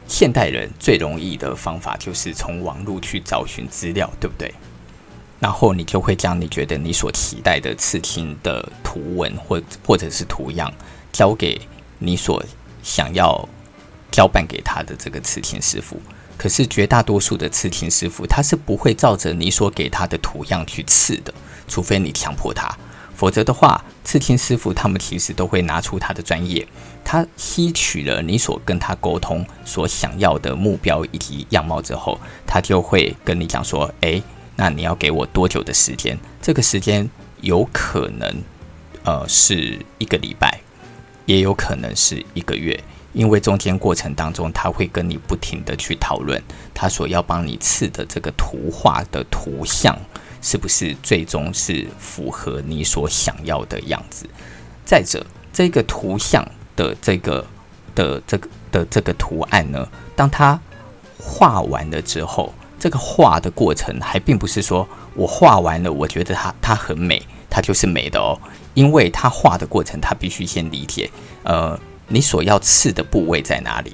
[0.07, 4.53] 现代人最容易的方法就是从网络去找寻资料，对不对？
[5.41, 10.73] 然后你就会将你觉得你所期待的刺青的图文或或者是图样
[11.11, 11.61] 交给
[11.99, 12.45] 你所
[12.83, 13.49] 想要
[14.13, 16.01] 交办给他的这个刺青师傅。
[16.37, 21.35] 可是绝大多数的刺青师傅，他是不会照着你所给他的图样去刺的，
[21.69, 22.75] 除非你强迫他，
[23.15, 26.67] 否则的话，刺青师傅他们其实都会拿出他的专业，
[27.05, 34.23] 他吸取了你所跟他沟通所想要的目标以及样貌之后，他就会跟你讲说：“诶，
[34.61, 36.19] 那你要给我多久的时间？
[36.43, 37.09] 这个时间
[37.41, 38.31] 有可能，
[39.05, 40.61] 呃，是一个礼拜，
[41.25, 42.79] 也有可能是一个月。”
[43.15, 46.39] 因为中间过程当中，他会跟你不停地去讨论，
[46.75, 49.99] 他所要帮你刺的这个图画的图像，
[50.43, 54.27] 是不是最终是符合你所想要的样子。
[54.85, 56.47] 再者，这个图像
[56.77, 57.47] 的这个
[57.95, 60.61] 的这个的这个图案呢，当他
[61.19, 68.37] 画完了之后，这个画的过程还并不是说我画完了，我觉得它它很美，它就是美的哦。
[68.75, 71.09] 因为他画的过程，他必须先理解，
[71.45, 71.79] 呃。
[72.13, 73.93] 你所要刺的部位在哪里？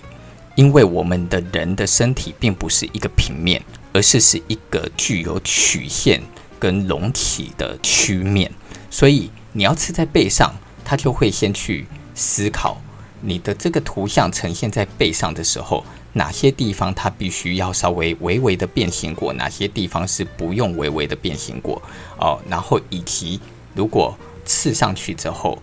[0.54, 6.22] 因为我们的人的身体并不是一个平面，而是是一个具有曲线
[6.58, 8.50] 跟隆起的曲面。
[8.88, 12.80] 所以你要刺在背上，他就会先去思考
[13.20, 21.80] 你的这个图像呈现在背上的时候，哪些地方它必须要稍微微微的变形过，哪些地方是不用微微的变形过
[22.18, 22.40] 哦。
[22.48, 23.40] 然后以及
[23.74, 25.58] 如果刺上去之后，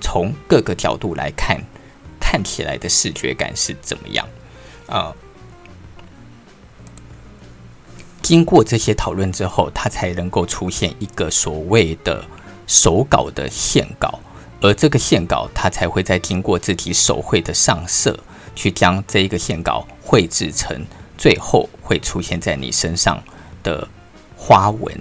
[0.00, 1.60] 从各个角度来看。
[2.28, 4.26] 看起来的视觉感是怎么样？
[4.88, 5.14] 啊、
[8.20, 12.24] 经过这些讨论之后，它才能够出现一个所谓的
[12.66, 14.18] 手稿的线稿，
[14.60, 18.18] 而这个线稿它才会再经过自己手绘的上色，
[18.54, 20.84] 去将这一个线稿绘制成
[21.18, 23.22] 最后会出现在你身上
[23.62, 23.86] 的
[24.36, 24.94] 花纹，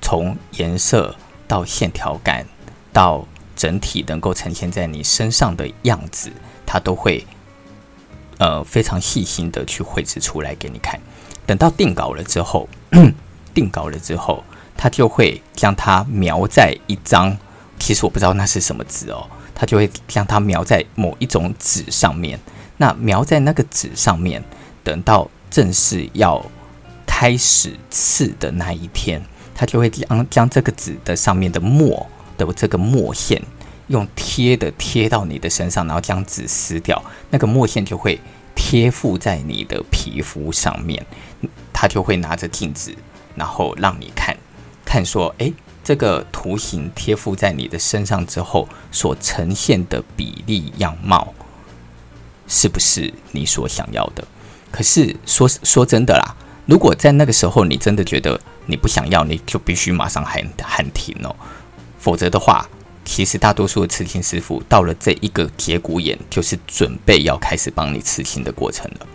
[0.00, 1.14] 从颜色
[1.46, 2.46] 到线条感
[2.92, 6.30] 到整体能够呈现在你身上的样子。
[6.66, 7.24] 他都会，
[8.38, 11.00] 呃，非常细心的去绘制出来给你看。
[11.46, 12.68] 等到定稿了之后，
[13.54, 14.42] 定稿了之后，
[14.76, 17.36] 他就会将它描在一张，
[17.86, 19.24] 其实我不知道那是什么纸哦。
[19.54, 22.36] 他就会将它描在某一种纸上面。
[22.78, 24.42] 那描在那个纸上面，
[24.82, 26.44] 等到正式要
[27.06, 29.22] 开始刺的那一天，
[29.54, 32.04] 他就会将将这个纸的上面的墨
[32.36, 33.40] 的这个墨线。
[33.86, 37.00] 用贴的贴到你的身上，然后将纸撕掉，
[37.30, 38.18] 那个墨线就会
[38.56, 41.06] 贴附在你的皮肤上面。
[41.72, 42.92] 他就会拿着镜子，
[43.36, 44.36] 然后让你看，
[44.84, 45.54] 看说，诶，
[45.86, 51.32] 这个图形贴附在你的身上之后，所呈现的比例样貌，
[52.48, 54.26] 是不是你所想要的？
[54.72, 56.34] 可是说说真的啦，
[56.66, 61.36] 如果在那个时候你真的觉得你不想要，你就必须马上喊喊停哦，
[62.00, 62.68] 否则的话。
[63.08, 69.06] 其实大多数的刺青师傅到了这一个节骨眼，就是准备要开始帮你刺青的过程了。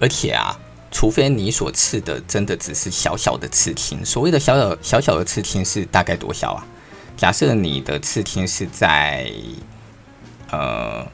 [0.00, 0.58] 而且啊，
[0.96, 6.66] 除非你所刺的真的只是小小的刺青，所谓的小小小小的刺青是大概多小啊？
[7.18, 9.30] 假设你的刺青是在
[10.50, 11.06] 呃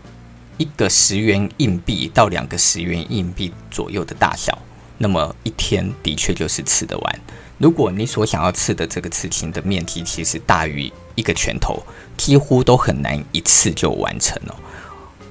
[0.56, 4.56] 一个十元硬币到两个十元硬币左右的大小，
[4.98, 7.20] 那么一天的确就是刺得完。
[7.58, 11.82] 如果你所想要刺的这个刺青的面积其实大于一个拳头，
[12.16, 14.54] 几乎都很难一次就完成了。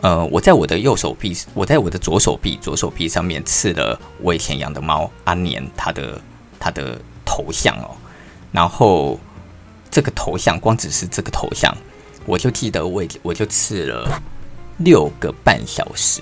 [0.02, 6.20] 呃，我在我的右手臂，我在我的左手臂，左手臂上面刺了我以前养的猫阿年，它的
[6.60, 7.96] 它的头像哦。
[8.52, 9.20] 然后
[9.92, 11.72] 这个头像，光只是这个头像，
[12.26, 14.20] 我就记得我我就刺了
[14.78, 16.20] 六个半小时。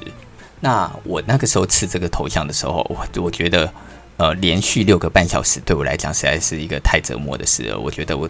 [0.60, 3.74] 那我那个时候刺这个头像的时候，我我觉得，
[4.18, 7.80] 呃，连续六个半小时对我来讲实在是一个太折磨的事了。
[7.80, 8.30] 我觉得我。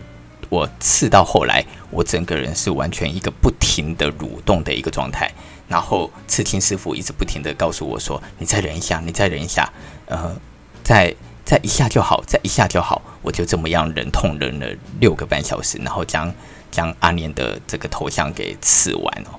[0.49, 5.31] 我刺到后来，我整个人是完全一个不停的蠕动的一个状态，
[5.67, 9.71] 然后刺青师傅一直不停的告诉我说：“你再忍一下，你再忍一下，
[10.07, 10.35] 呃，
[10.83, 14.67] 再再一下就好，再一下就好。”我就这么样忍痛忍了
[14.99, 16.33] 六个半小时，然后将
[16.71, 19.37] 将阿年的这个头像给刺完哦。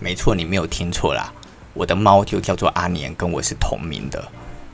[0.00, 1.30] 没错，你没有听错啦，
[1.74, 4.26] 我的猫就叫做阿年，跟我是同名的。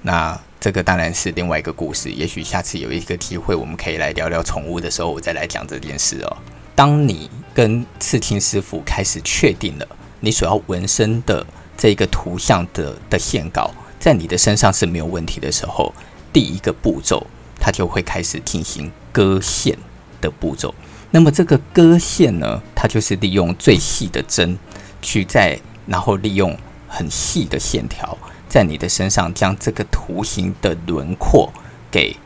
[0.03, 0.39] 那。
[0.61, 6.37] 这个当然是另外一个故事，也许下次有一个机会，我们可以来聊聊宠物的时候，我再来讲这件事哦。
[6.75, 9.87] 当你跟刺青师傅开始确定了
[10.19, 11.47] 你所要纹身的
[11.77, 13.71] 这个图像的的线稿
[14.01, 15.95] 在你的身上是没有问题的时候，
[16.33, 17.25] 第一个步骤，
[17.61, 19.79] 它就会开始进行割线
[20.21, 20.75] 的步骤。
[21.13, 24.59] 那么这个割线呢，它就是利用最细的针
[25.01, 28.19] 去在，然后利用很细的线条。
[28.49, 31.53] 在你的身上将这个图形的轮廓
[31.91, 32.17] 给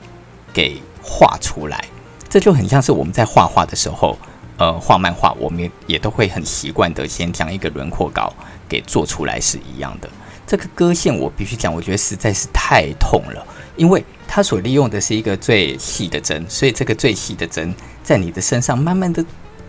[0.52, 1.84] 给画出来，
[2.28, 4.16] 这就很像是我们在画画的时候，
[4.56, 8.32] 呃，画漫画，我们也都会很习惯的先将一个轮廓稿
[8.68, 10.08] 给做出来是一样的。
[10.46, 13.46] 这个割线我必须讲，我觉得实在是太痛了，
[13.76, 19.24] 因为它所利用的是一个最细的针，所以这个最细的针在你的身上慢慢的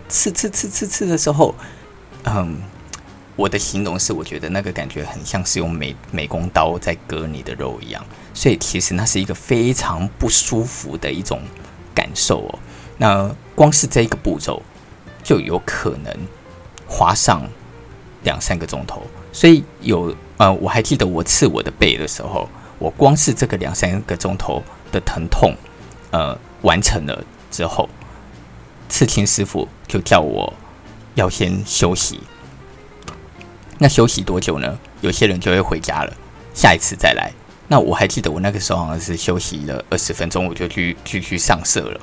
[0.08, 1.54] 刺刺刺刺刺的时候，
[2.24, 2.56] 嗯。
[3.36, 11.40] 我的形容是，我觉得那个感觉很像是用美美工刀在割你的肉一样，所以其实那是一个非常不舒服的一种
[11.92, 12.58] 感受哦。
[12.96, 14.62] 那光是这一个步骤
[15.22, 16.16] 就有可能
[16.86, 17.42] 花上
[18.22, 24.62] 两三个钟头，所以有呃，我还记得我刺我的背的时候，我光是这个两三个钟头
[24.92, 25.52] 的疼痛，
[26.12, 27.88] 呃，完成了之后，
[28.88, 30.52] 刺青师傅就叫我
[31.16, 32.20] 要先休息。
[33.78, 34.78] 那休息多久呢？
[35.00, 36.12] 有些人就会回家了，
[36.54, 37.32] 下一次再来。
[37.66, 42.00] 那我还记得我那个时候好像是休息了二十分钟，我就去继续上色了。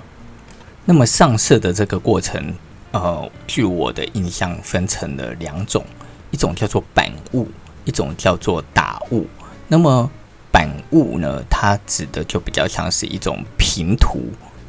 [0.85, 2.53] 那么上色的这个过程，
[2.91, 5.85] 呃，据我的印象分成了两种，
[6.31, 7.47] 一种叫做板雾，
[7.85, 9.27] 一种叫做打雾。
[9.67, 10.09] 那么
[10.51, 14.19] 板雾呢，它指的就比较像是一种平涂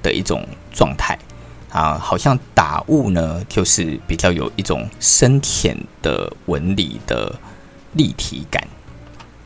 [0.02, 1.18] 的一种状态。
[1.72, 7.34] 啊，好像打雾呢，就是比较有一种深浅的纹理的
[7.94, 8.62] 立体感，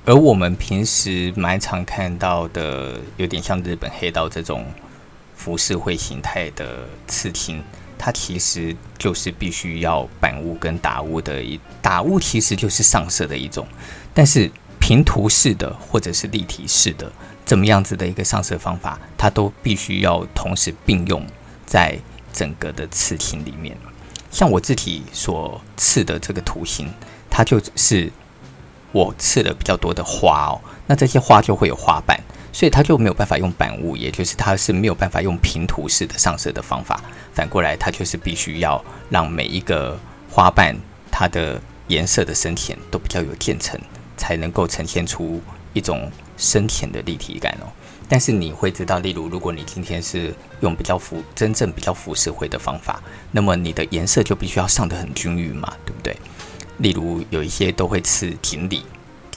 [0.05, 4.67] 而我们平时蛮常看到的，有点像日本黑道这种
[5.37, 7.63] 浮世绘形态的刺青，
[7.97, 13.65] 它其实就是必须要板雾跟打雾的一，打雾其实就是上色的一种，
[14.13, 14.51] 但是
[14.81, 17.13] 平涂式的或者是立体式的
[17.45, 21.25] 怎么样子的一个上色方法，它都必须要同时并用
[21.65, 21.97] 在。
[22.37, 23.75] 整个的刺青里面，
[24.31, 26.87] 像我自己所刺的这个图形，
[27.31, 28.13] 它就是
[28.93, 30.61] 我刺了比较多的花哦。
[30.87, 32.21] 那这些花就会有花瓣，
[32.53, 37.01] 所以它就没有办法用板物，也就是它是没有办法用平涂式的上色的方法。
[37.33, 39.99] 反过来，它就是必须要让每一个
[40.31, 40.77] 花瓣
[41.11, 41.59] 它的
[41.89, 43.81] 颜色的深浅都比较有渐层，
[44.19, 45.41] 才能够呈现出
[45.73, 47.73] 一种深浅的立体感哦。
[48.09, 53.03] 但是你会知道，例如，如果你今天是用比较浮、真正比较浮世绘的方法，
[53.33, 56.17] 那么你的颜色就必须要上得很均匀嘛，对不对？
[56.79, 58.85] 例如有一些都会吃锦鲤、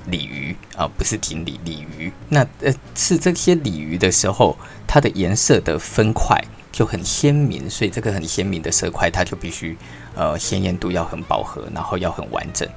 [0.08, 2.12] 鲤鱼啊，不是锦鲤，鲤鱼。
[2.28, 6.40] 那呃，吃这些鲤鱼的时候，它的颜色的分块
[6.72, 9.76] 就很鲜明，所以这个很鲜明的色块，它就必须
[10.16, 12.68] 呃鲜艳度要很饱和，然后要很完整，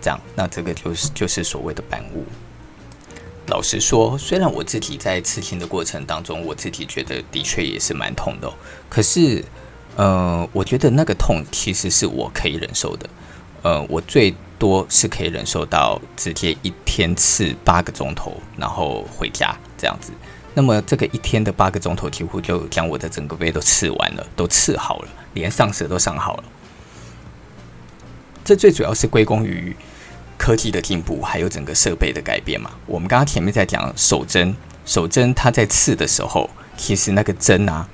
[0.00, 2.24] 这样，那这个就是就是所谓的版物。
[3.48, 8.50] 老实说，虽然我自己在刺青的过程当中，我自己觉得的确也是蛮痛的。
[8.88, 9.44] 可是，
[9.96, 13.10] 呃，我觉得那个痛其实是我可以忍受的。
[13.62, 20.12] 呃，我最多是可以忍受到直接一天刺八个钟头，然后回家这样子。
[20.54, 26.44] 那么这个一天的八个钟头，几乎就将我的整个背都刺完了，都刺好了，连上色都上好了。
[28.44, 29.74] 这最主要是归功于。
[30.42, 32.72] 科技的进步，还有整个设备的改变嘛。
[32.84, 34.52] 我们刚刚前面在讲手针，
[34.84, 37.86] 手针它在刺的时候，其实那个针啊，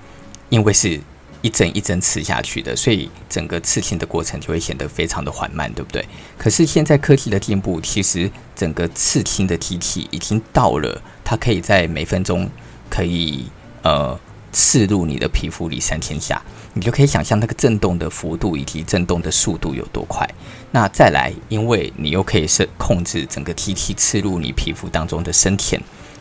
[0.49, 0.99] 因为是
[1.42, 6.03] 一针一针刺下去的，所以整个刺青的过程就会显得非常的缓慢，对不对？
[6.38, 12.49] 可是现在科技的进步，其实整个刺青的机器已经到了，它可以在每分钟
[12.88, 13.44] 可以
[13.82, 14.18] 呃
[14.53, 16.42] 刺入你的皮肤里三千下，
[16.74, 20.28] 你就可以想象那个震动的幅度以及震动的速度有多快。
[20.70, 25.80] 那再来，因为你又可以设控制整个机器刺入你皮肤当中的深浅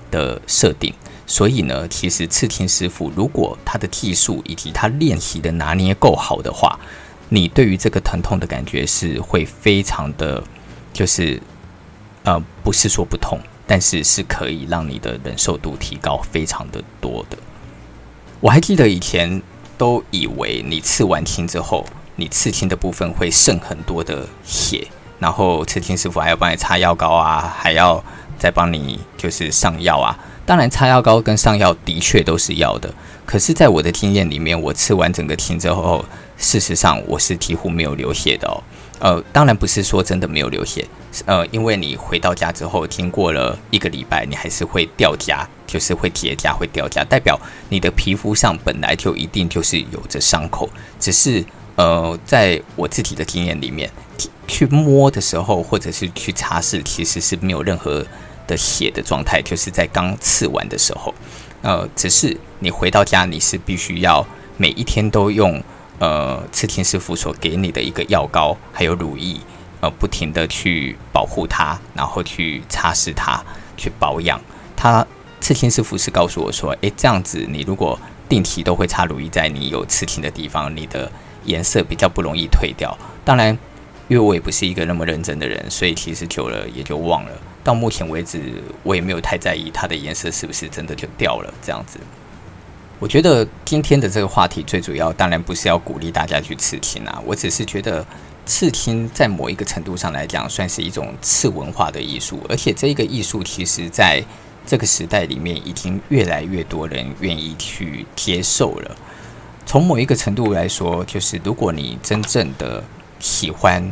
[0.10, 0.94] 的设定。
[1.26, 6.80] 所以呢，其实刺青师傅如果他的技术以及他练习的拿捏够好的话，
[7.28, 10.42] 你对于这个疼痛的感觉是会非常的，
[10.94, 11.42] 就是
[12.24, 13.38] 呃，不是说不痛，
[13.68, 17.38] 但是是可以让你的忍受度提高非常的多的。
[18.40, 19.42] 我还记得以前
[19.78, 24.88] 都以为你刺完青之后，你刺青的部分会剩很多的血，
[25.20, 28.04] 然后刺青师傅还要帮你擦药膏啊，还要
[28.38, 30.18] 再帮你就是上药啊。
[30.46, 32.90] 当然，擦药膏跟上药的确都是要的。
[33.26, 36.06] 可是，在我的经验里面，我吃完整个青之后，
[36.38, 38.64] 事实上我是几乎没有流血的哦。
[39.00, 40.88] 呃，当然不是说真的没有流血，
[41.26, 47.40] 呃，因为你回到家之后，经过了一个礼拜，你还是会掉痂，就是会结痂、会掉痂，代表
[47.70, 50.68] 你的皮肤上本来就一定就是有着伤口。
[51.00, 51.46] 只是，
[51.76, 53.92] 呃，在我自己的经验里面，
[54.48, 58.04] 去摸的时候，或者是去擦拭，其实是没有任何。
[58.48, 61.14] 的血的状态，就是在刚刺完的时候，
[61.62, 65.62] 呃，只是你回到家，你是必须要每一天都用
[66.00, 69.36] 呃刺青师傅所给你的一个药膏，还有乳液，
[69.82, 73.44] 呃，不停的去保护它，然后去擦拭它，
[73.76, 74.40] 去保养
[74.78, 75.06] 它。
[75.40, 81.10] 刺青师傅是告诉我说，诶，这样子你如果定期都会擦乳液在你有刺青的地方，你的
[81.46, 82.98] 颜色比较不容易退掉。
[83.24, 83.58] 当然，
[84.08, 87.32] 因为我也不是一个那么认真的人，所以其实久了也就忘了。
[87.64, 88.42] 到目前为止，
[88.84, 92.00] 我也没有太在意它的颜色是不是真的就掉了这样子。
[93.00, 98.06] 我觉得今天的这个话题最主要，当然不是要鼓励大家去刺青啊，我只是觉得
[98.46, 104.24] 刺青在某一个程度上来讲，算是一种次文化的艺术，而且这个艺术其实在
[104.68, 108.96] 这个时代里面，已经越来越多人愿意去接受了。
[109.66, 112.84] 从某一个程度来说，就是如果你真正的
[113.20, 113.92] 喜欢。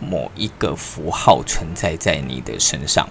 [0.00, 3.08] 某一个符号存在在你的身上，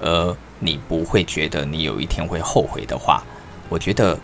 [0.00, 3.22] 而你不会觉得你有一天会后悔的话，
[3.68, 4.18] 我觉得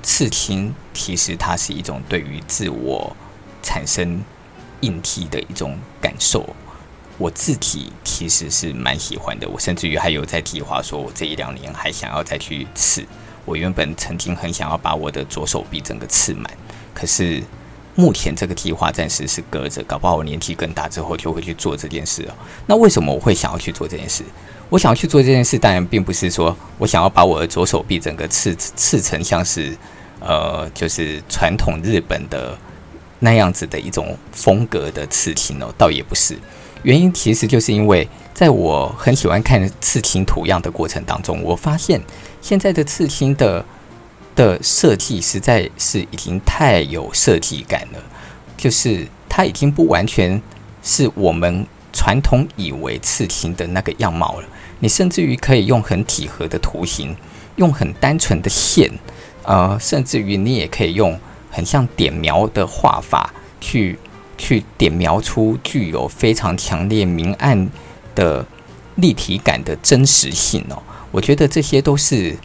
[0.00, 3.16] 刺青其实它是一种对于自我
[3.62, 4.22] 产生
[4.82, 6.54] 印记的一种感受。
[7.18, 13.04] 我自己其实是蛮喜欢的，我甚至于还有在计划说，我这一两年还想要再去刺。
[13.44, 16.44] 我原本曾经很想要把我的左手臂整个刺满，
[16.94, 17.42] 可是。
[17.98, 22.36] 目前这个计划暂时是搁着，搞不好我年纪更大之后就会去做这件事了。
[22.66, 24.22] 那为什么我会想要去做这件事？
[24.68, 29.74] 我想要去做这件事，当然并不是说我想要把我的左手臂整个刺刺成像是
[30.20, 32.54] 呃，就是传统日本的
[33.18, 36.36] 那样子的一种风格的刺青哦，倒也不是。
[36.86, 42.00] 原因其实就是因为在我很喜欢看刺青图样的过程当中，我发现
[42.40, 43.64] 现在的刺青的。
[44.36, 47.98] 的设计实在是已经太有设计感了，
[48.54, 50.38] 就是它已经不完全
[50.82, 54.46] 是我们传统以为刺青的那个样貌了。
[54.80, 57.16] 你甚至于可以用很几何的图形，
[57.56, 58.92] 用很单纯的线，
[59.44, 61.18] 呃，甚至于你也可以用
[61.50, 63.98] 很像点描的画法去
[64.38, 67.68] 去点描出具有非常强烈明暗
[68.14, 68.44] 的
[68.96, 70.82] 立体感的真实性哦。
[71.10, 72.36] 我觉得这些都是。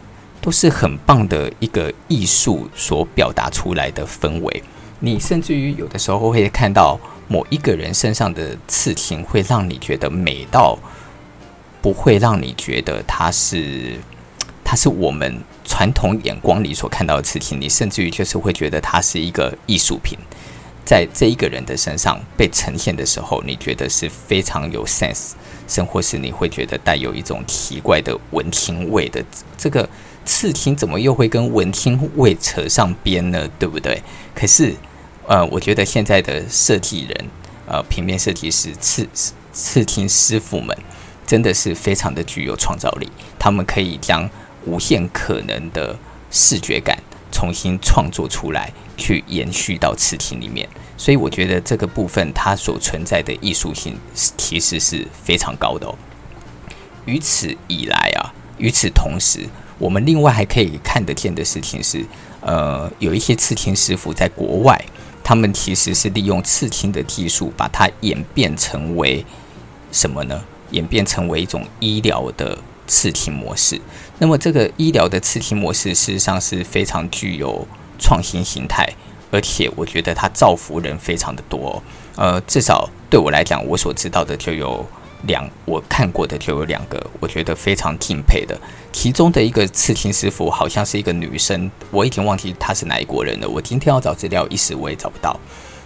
[0.42, 4.62] 都是很棒的一个艺术所表达出来的氛围。
[4.98, 10.76] 你甚至于有的时候会看到某一个人身上的刺青，会让你觉得美到
[11.80, 13.96] 不会让你觉得他是
[14.64, 17.60] 他是我们传统眼光里所看到的刺青。
[17.60, 20.18] 你甚至于就是会觉得他是一个艺术品，
[20.84, 25.32] 在这一个人的身上被呈现的时候，你觉得是非常有 sense，
[25.66, 29.24] 甚或是你会觉得带有一种奇怪的文青味的
[29.56, 29.88] 这个。
[30.24, 33.50] 刺青怎么又会跟文青味扯上边呢？
[33.58, 34.00] 对不对？
[34.36, 34.72] 可是，
[35.26, 37.26] 呃，我觉得现在的设计人，
[37.66, 39.04] 呃，平面设计师、刺
[39.52, 40.78] 刺青师傅们，
[41.26, 43.10] 真的是非常的具有创造力。
[43.36, 44.30] 他们可以将
[44.64, 45.98] 无限可能的
[46.30, 46.96] 视觉感
[47.42, 50.68] 重新创作出来，去延续到刺青里面。
[50.96, 55.92] 所以，我觉得这个部分它所存在的艺术性，其实是非常高的哦。
[57.04, 59.40] 于此以来啊，与此同时。
[59.76, 62.06] 我们另外还可以看得见的事情是，
[62.42, 64.80] 呃，有一些刺青师傅在国外，
[65.24, 69.26] 他们其实是利用刺青的技术，把它演变成为
[69.90, 70.40] 什么呢？
[70.70, 72.56] 演变成为一种医疗的
[72.86, 73.80] 刺青模式。
[74.18, 77.66] 那么，这个医疗的刺青模式，事实上是非常具有
[77.98, 78.88] 创新形态，
[79.30, 81.82] 而且我觉得它造福人非常的多。
[82.16, 84.86] 呃，至少对我来讲，我所知道的就有
[85.26, 88.58] 两，我看过的就有两个，我觉得非常敬佩的。
[88.92, 93.48] 其中的一个刺青师傅好像是一个女生，我已经忘记她是哪一国人了。
[93.48, 95.38] 我今天要找资料，一时我也找不到。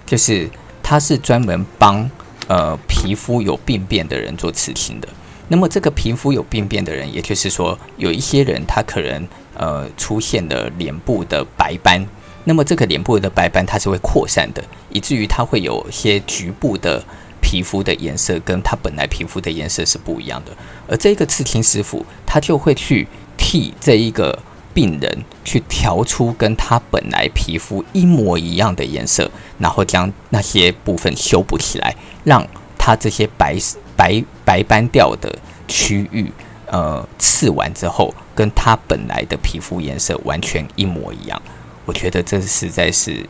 [0.04, 0.48] 就是
[0.82, 2.10] 她是专门帮
[2.48, 5.08] 呃皮肤有病变的人做刺青的。
[5.48, 12.06] 那么这个皮肤有病变的人，也就是说有一些人他可能呃出现了脸部的白斑。
[12.48, 17.04] 那么这个脸部的白斑它是会扩散的，以至于它会有些局部的
[17.40, 20.52] 皮肤的颜色跟它本来皮肤的颜色是不一样的。
[20.86, 24.38] 而这个刺青师傅他就会去替这一个
[24.72, 29.28] 病人去调出跟他本来皮肤一模一样的颜色，
[29.58, 32.46] 然后将那些部分修补起来，让
[32.78, 33.56] 他这些白
[33.96, 35.36] 白白斑掉的
[35.66, 36.30] 区域，
[36.66, 41.40] 呃，刺完之后跟他本来的皮肤颜色完全一模一样。
[41.84, 43.24] 我觉得这实在是，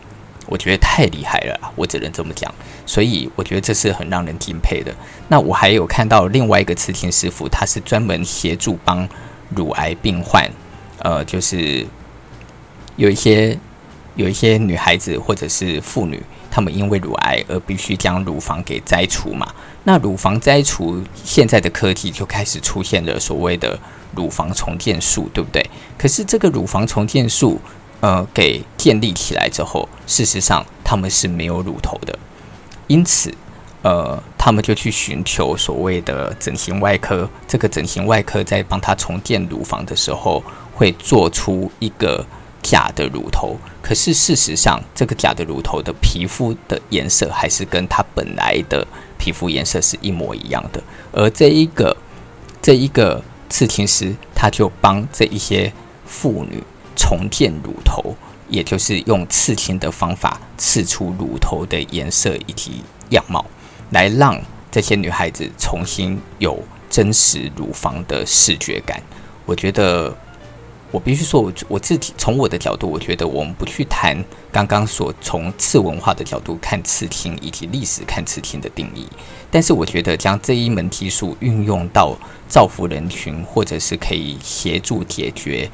[0.46, 2.52] 我觉得太厉害了，我只能这么讲。
[2.86, 4.94] 所以我觉得这是很让人敬佩的。
[5.28, 9.06] 那我还有看到另外一个刺青师傅，他是专门协助帮
[9.54, 10.50] 乳癌病患，
[10.98, 11.86] 呃，就是
[12.96, 13.58] 有一些
[14.14, 19.52] 有一些女孩子或者是妇女，她们因为乳癌而必须将乳房给摘除嘛。
[19.86, 23.78] 那乳房摘除，现在的科技就开始出现了所谓的
[24.14, 25.64] 乳房重建术，对不对？
[25.96, 27.58] 可是这个乳房重建术。
[28.00, 32.16] 呃，给建立起来之后，事实上他们是没有乳头的，
[32.88, 33.32] 因此，
[33.80, 37.28] 呃，他们就去寻求所谓的整形外科。
[37.48, 42.24] 这个整形外科在帮他重建乳房的时候，会做出一个
[42.70, 43.56] 假的乳头。
[43.80, 48.86] 可是事实上，这个假的乳头的皮肤的颜色还是跟它本来的
[49.16, 50.82] 皮肤颜色是一模一样的。
[51.12, 51.96] 而这一个
[52.60, 55.72] 这一个刺青师，他就帮这一些
[56.04, 56.62] 妇女。
[56.98, 58.16] 重建乳头，
[58.48, 63.44] 也就是用刺青的方法刺出乳头的颜色以及样貌，
[63.90, 64.40] 来让
[64.70, 66.58] 这些女孩子重新有
[66.88, 68.98] 真实乳房的视觉感。
[69.44, 70.16] 我觉得，
[70.96, 74.16] 我必须说，我我自己从我的角度，我觉得我们不去谈
[74.50, 79.06] 刚刚所从次文化的角度看刺青以及历史看刺青的定义，
[79.50, 82.16] 但是我觉得将这一门技术运用到
[82.48, 85.68] 造福人群，或者是可以协助解决。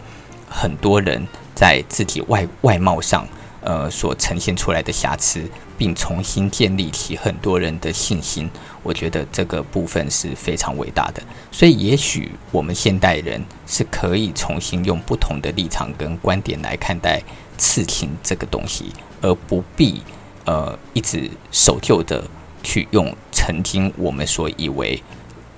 [0.49, 3.25] 很多人在自己外外貌上，
[3.61, 5.49] 呃，所呈现出来的瑕疵，
[5.83, 8.49] 并重新建立起很多人的信心。
[8.85, 11.21] 我觉得这个部分是非常伟大的。
[11.51, 17.21] 所以，也许我们现代人是可以重新用不同的立场跟观点来看待
[17.59, 20.01] 刺青这个东西，而不必
[20.45, 22.23] 呃一直守旧的
[22.63, 25.03] 去用曾经我们所以为。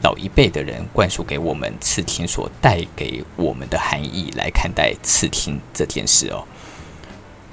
[0.03, 6.45] 老一辈的人灌输给我们刺青所带给我们的含义来看待刺青这件事哦。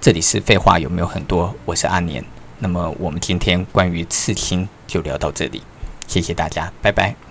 [0.02, 1.56] 这里是废话有没有很多？
[1.64, 2.22] 我是阿年。
[2.64, 5.64] 那么我们今天关于刺青就聊到这里，
[6.08, 7.31] 谢谢大家，拜拜。